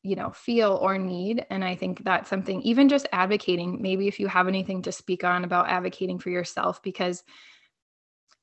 [0.03, 4.19] you know feel or need and i think that's something even just advocating maybe if
[4.19, 7.23] you have anything to speak on about advocating for yourself because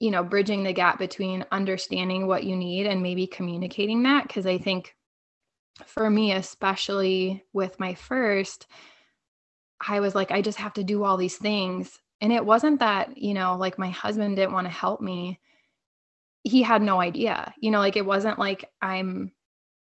[0.00, 4.28] you know, bridging the gap between understanding what you need and maybe communicating that.
[4.28, 4.96] Cause I think
[5.86, 8.66] for me, especially with my first,
[9.86, 11.98] I was like, I just have to do all these things.
[12.20, 15.40] And it wasn't that, you know, like my husband didn't want to help me.
[16.44, 19.32] He had no idea, you know, like it wasn't like I'm,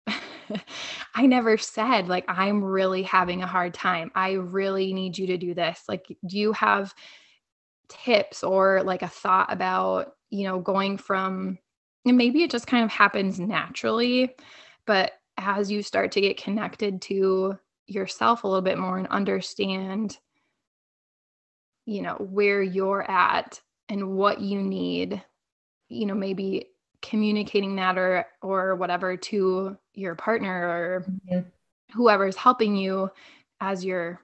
[1.16, 4.12] I never said, like, I'm really having a hard time.
[4.16, 5.84] I really need you to do this.
[5.88, 6.94] Like, do you have,
[7.90, 11.58] tips or like a thought about, you know, going from,
[12.06, 14.36] and maybe it just kind of happens naturally,
[14.86, 20.18] but as you start to get connected to yourself a little bit more and understand,
[21.86, 25.24] you know, where you're at and what you need,
[25.88, 26.68] you know, maybe
[27.02, 31.48] communicating that or or whatever to your partner or mm-hmm.
[31.94, 33.10] whoever's helping you
[33.62, 34.20] as you're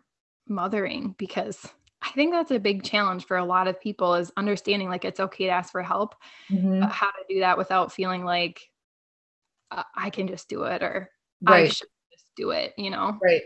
[0.48, 1.68] mothering because
[2.02, 5.20] I think that's a big challenge for a lot of people is understanding like it's
[5.20, 6.16] okay to ask for help,
[6.52, 6.84] mm-hmm.
[6.84, 8.70] how to do that without feeling like
[9.96, 11.10] I can just do it or
[11.42, 11.66] right.
[11.66, 13.18] I should just do it, you know?
[13.22, 13.44] Right.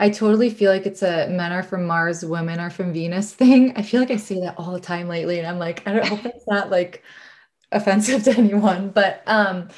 [0.00, 3.72] I totally feel like it's a men are from Mars, women are from Venus thing.
[3.76, 5.38] I feel like I say that all the time lately.
[5.38, 7.02] And I'm like, I don't hope it's not like
[7.70, 9.68] offensive to anyone, but um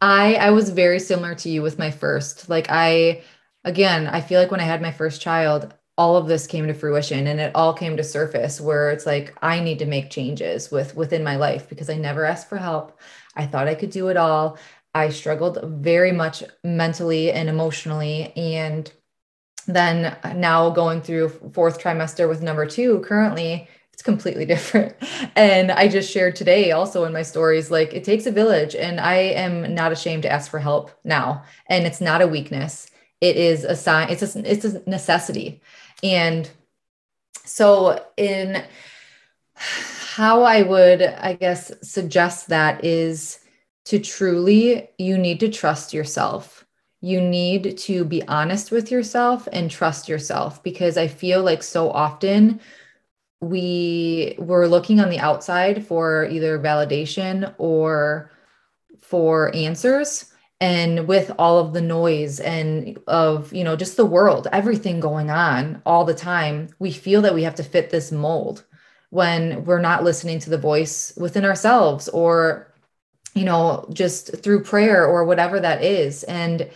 [0.00, 2.48] I I was very similar to you with my first.
[2.48, 3.22] Like I
[3.64, 6.74] again, I feel like when I had my first child, all of this came to
[6.74, 10.70] fruition and it all came to surface where it's like i need to make changes
[10.70, 12.98] with within my life because i never asked for help
[13.36, 14.58] i thought i could do it all
[14.94, 18.92] i struggled very much mentally and emotionally and
[19.66, 24.94] then now going through fourth trimester with number two currently it's completely different.
[25.36, 29.00] And I just shared today also in my stories like it takes a village and
[29.00, 31.44] I am not ashamed to ask for help now.
[31.68, 32.90] And it's not a weakness.
[33.20, 35.62] It is a sign it's a it's a necessity.
[36.02, 36.50] And
[37.44, 38.64] so in
[39.54, 43.38] how I would I guess suggest that is
[43.86, 46.64] to truly you need to trust yourself.
[47.00, 51.90] You need to be honest with yourself and trust yourself because I feel like so
[51.90, 52.60] often
[53.40, 58.30] we were looking on the outside for either validation or
[59.02, 60.32] for answers.
[60.60, 65.30] And with all of the noise and of you know just the world everything going
[65.30, 68.64] on all the time we feel that we have to fit this mold
[69.10, 72.73] when we're not listening to the voice within ourselves or
[73.34, 76.22] you know just through prayer or whatever that is.
[76.24, 76.70] And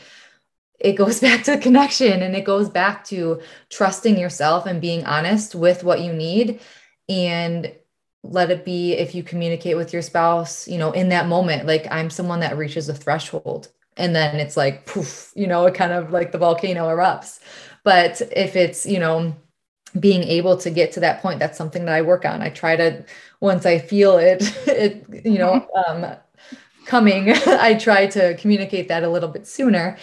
[0.79, 3.41] it goes back to connection and it goes back to
[3.71, 6.61] trusting yourself and being honest with what you need
[7.09, 7.73] and
[8.25, 11.67] let it be if you communicate with your spouse you know in that moment.
[11.67, 15.75] Like i'm someone that reaches a threshold and then it's like poof you know it
[15.75, 17.41] kind of like the volcano erupts.
[17.85, 19.35] But if it's you know
[19.99, 22.43] being able to get to that point that's something that i work on.
[22.43, 23.05] I try to
[23.41, 26.05] once i feel it it you know mm-hmm.
[26.05, 26.17] um
[26.89, 29.97] coming i try to communicate that a little bit sooner.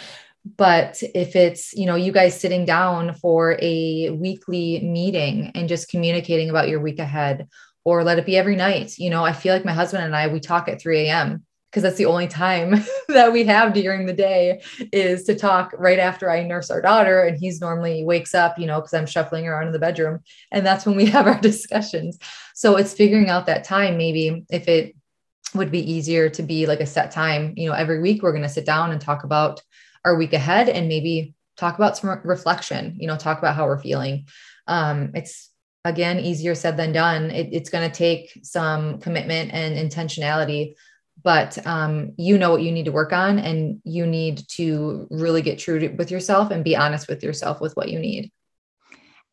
[0.57, 5.89] But if it's you know you guys sitting down for a weekly meeting and just
[5.89, 7.47] communicating about your week ahead
[7.83, 10.27] or let it be every night you know i feel like my husband and i
[10.27, 14.13] we talk at 3 a.m because that's the only time that we have during the
[14.13, 14.61] day
[14.93, 18.67] is to talk right after i nurse our daughter and he's normally wakes up you
[18.67, 20.19] know because i'm shuffling around in the bedroom
[20.51, 22.17] and that's when we have our discussions.
[22.53, 24.95] So it's figuring out that time maybe if it
[25.53, 28.41] would be easier to be like a set time you know every week we're going
[28.41, 29.61] to sit down and talk about
[30.03, 33.79] our week ahead and maybe talk about some reflection, you know, talk about how we're
[33.79, 34.27] feeling.
[34.67, 35.51] Um, it's
[35.83, 37.31] again easier said than done.
[37.31, 40.75] It, it's going to take some commitment and intentionality,
[41.23, 45.41] but um, you know what you need to work on, and you need to really
[45.41, 48.31] get true to, with yourself and be honest with yourself with what you need.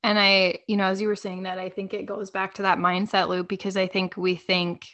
[0.04, 2.62] And I, you know, as you were saying that, I think it goes back to
[2.62, 4.86] that mindset loop because I think we think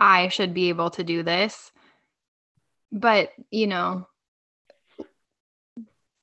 [0.00, 1.70] I should be able to do this.
[2.90, 4.08] But, you know,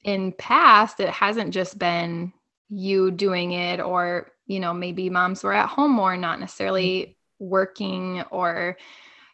[0.07, 2.31] in past it hasn't just been
[2.69, 8.21] you doing it or you know maybe moms were at home more not necessarily working
[8.31, 8.77] or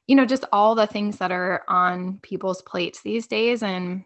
[0.07, 4.03] you know just all the things that are on people's plates these days and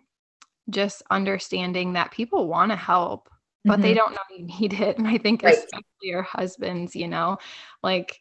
[0.70, 3.30] just understanding that people want to help
[3.64, 3.84] but mm-hmm.
[3.84, 5.56] they don't know you need it and i think right.
[5.56, 7.38] especially your husbands you know
[7.82, 8.20] like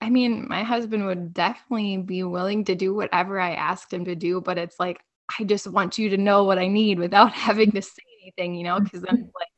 [0.00, 4.14] i mean my husband would definitely be willing to do whatever i asked him to
[4.14, 5.00] do but it's like
[5.38, 8.64] I just want you to know what I need without having to say anything, you
[8.64, 9.48] know, because then like,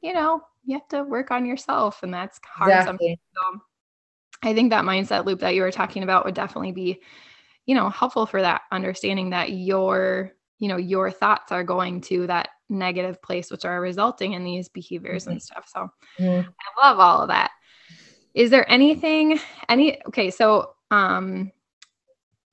[0.00, 3.18] you know, you have to work on yourself and that's hard exactly.
[3.34, 3.62] sometimes.
[3.62, 7.00] So I think that mindset loop that you were talking about would definitely be,
[7.66, 12.26] you know, helpful for that understanding that your, you know, your thoughts are going to
[12.26, 15.32] that negative place, which are resulting in these behaviors mm-hmm.
[15.32, 15.68] and stuff.
[15.72, 16.48] So mm-hmm.
[16.48, 17.50] I love all of that.
[18.34, 21.50] Is there anything, any, okay, so, um,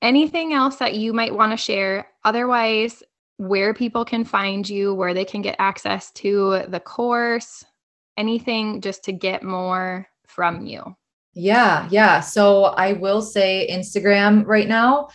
[0.02, 2.08] anything else that you might want to share?
[2.24, 3.02] Otherwise,
[3.38, 7.64] where people can find you, where they can get access to the course,
[8.16, 10.96] anything just to get more from you.
[11.34, 12.20] Yeah, yeah.
[12.20, 15.08] So I will say Instagram right now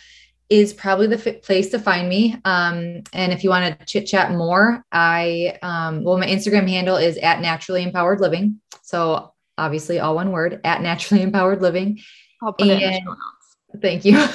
[0.48, 2.36] is probably the f- place to find me.
[2.44, 6.96] Um, and if you want to chit chat more, I, um, well, my Instagram handle
[6.96, 8.60] is at naturally empowered living.
[8.82, 12.00] So obviously all one word at naturally empowered living.
[12.42, 13.80] I'll put and, it in the show notes.
[13.80, 14.26] Thank you.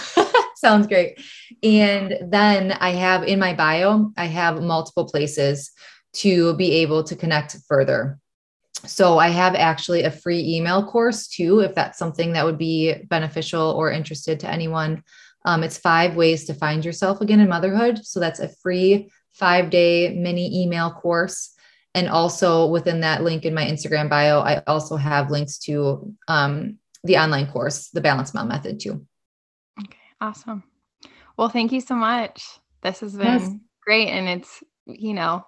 [0.55, 1.19] Sounds great.
[1.61, 5.71] And then I have in my bio, I have multiple places
[6.13, 8.19] to be able to connect further.
[8.85, 12.95] So I have actually a free email course too, if that's something that would be
[13.05, 15.03] beneficial or interested to anyone.
[15.45, 18.05] Um, it's five ways to find yourself again in motherhood.
[18.05, 21.53] So that's a free five day mini email course.
[21.97, 26.77] And also within that link in my Instagram bio, I also have links to um,
[27.03, 29.07] the online course, the Balanced Mom Method too.
[29.81, 30.61] Okay, awesome.
[31.37, 32.45] Well, thank you so much.
[32.83, 33.49] This has been yes.
[33.83, 34.09] great.
[34.09, 35.43] And it's, you know,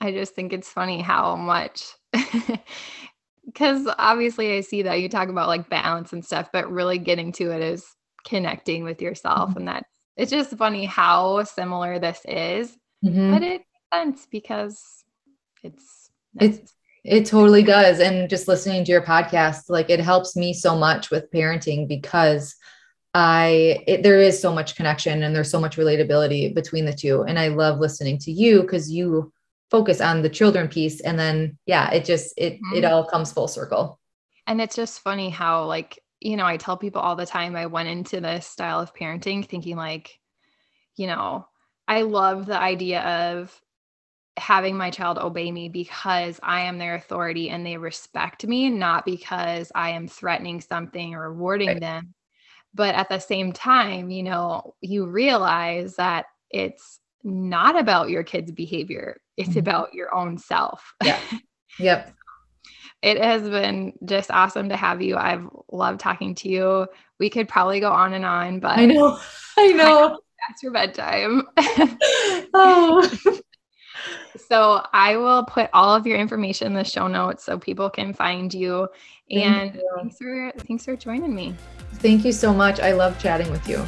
[0.00, 1.84] I just think it's funny how much,
[3.46, 7.30] because obviously I see that you talk about like balance and stuff, but really getting
[7.34, 7.86] to it is
[8.26, 9.50] connecting with yourself.
[9.50, 9.58] Mm-hmm.
[9.58, 13.30] And that it's just funny how similar this is, mm-hmm.
[13.30, 15.04] but it makes sense because
[15.62, 18.00] it's, it's, it totally does.
[18.00, 22.54] And just listening to your podcast, like it helps me so much with parenting because
[23.14, 27.22] I it, there is so much connection and there's so much relatability between the two
[27.22, 29.32] and I love listening to you cuz you
[29.70, 32.76] focus on the children piece and then yeah it just it mm-hmm.
[32.76, 33.98] it all comes full circle
[34.46, 37.66] And it's just funny how, like, you know, I tell people all the time I
[37.66, 40.18] went into this style of parenting thinking, like,
[40.96, 41.46] you know,
[41.86, 43.54] I love the idea of
[44.38, 49.04] having my child obey me because I am their authority and they respect me, not
[49.04, 51.80] because I am threatening something or rewarding right.
[51.80, 52.14] them.
[52.74, 58.52] But at the same time, you know, you realize that it's not about your kid's
[58.52, 59.58] behavior, it's mm-hmm.
[59.58, 60.94] about your own self.
[61.04, 61.20] Yeah.
[61.80, 62.12] Yep.
[63.02, 65.16] it has been just awesome to have you.
[65.16, 66.88] I've loved talking to you.
[67.20, 69.16] We could probably go on and on, but I know.
[69.56, 70.18] I know.
[70.48, 71.42] That's your bedtime.
[72.52, 73.40] oh.
[74.48, 78.14] So I will put all of your information in the show notes so people can
[78.14, 78.88] find you.
[79.30, 79.90] Thank and you.
[79.96, 81.54] thanks for thanks for joining me.
[81.94, 82.80] Thank you so much.
[82.80, 83.84] I love chatting with you.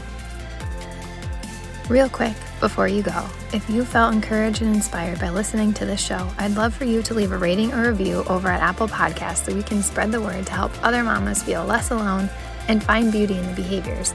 [1.88, 6.00] Real quick, before you go, if you felt encouraged and inspired by listening to this
[6.00, 9.46] show, I'd love for you to leave a rating or review over at Apple Podcasts
[9.46, 12.28] so we can spread the word to help other mamas feel less alone
[12.68, 14.14] and find beauty in the behaviors.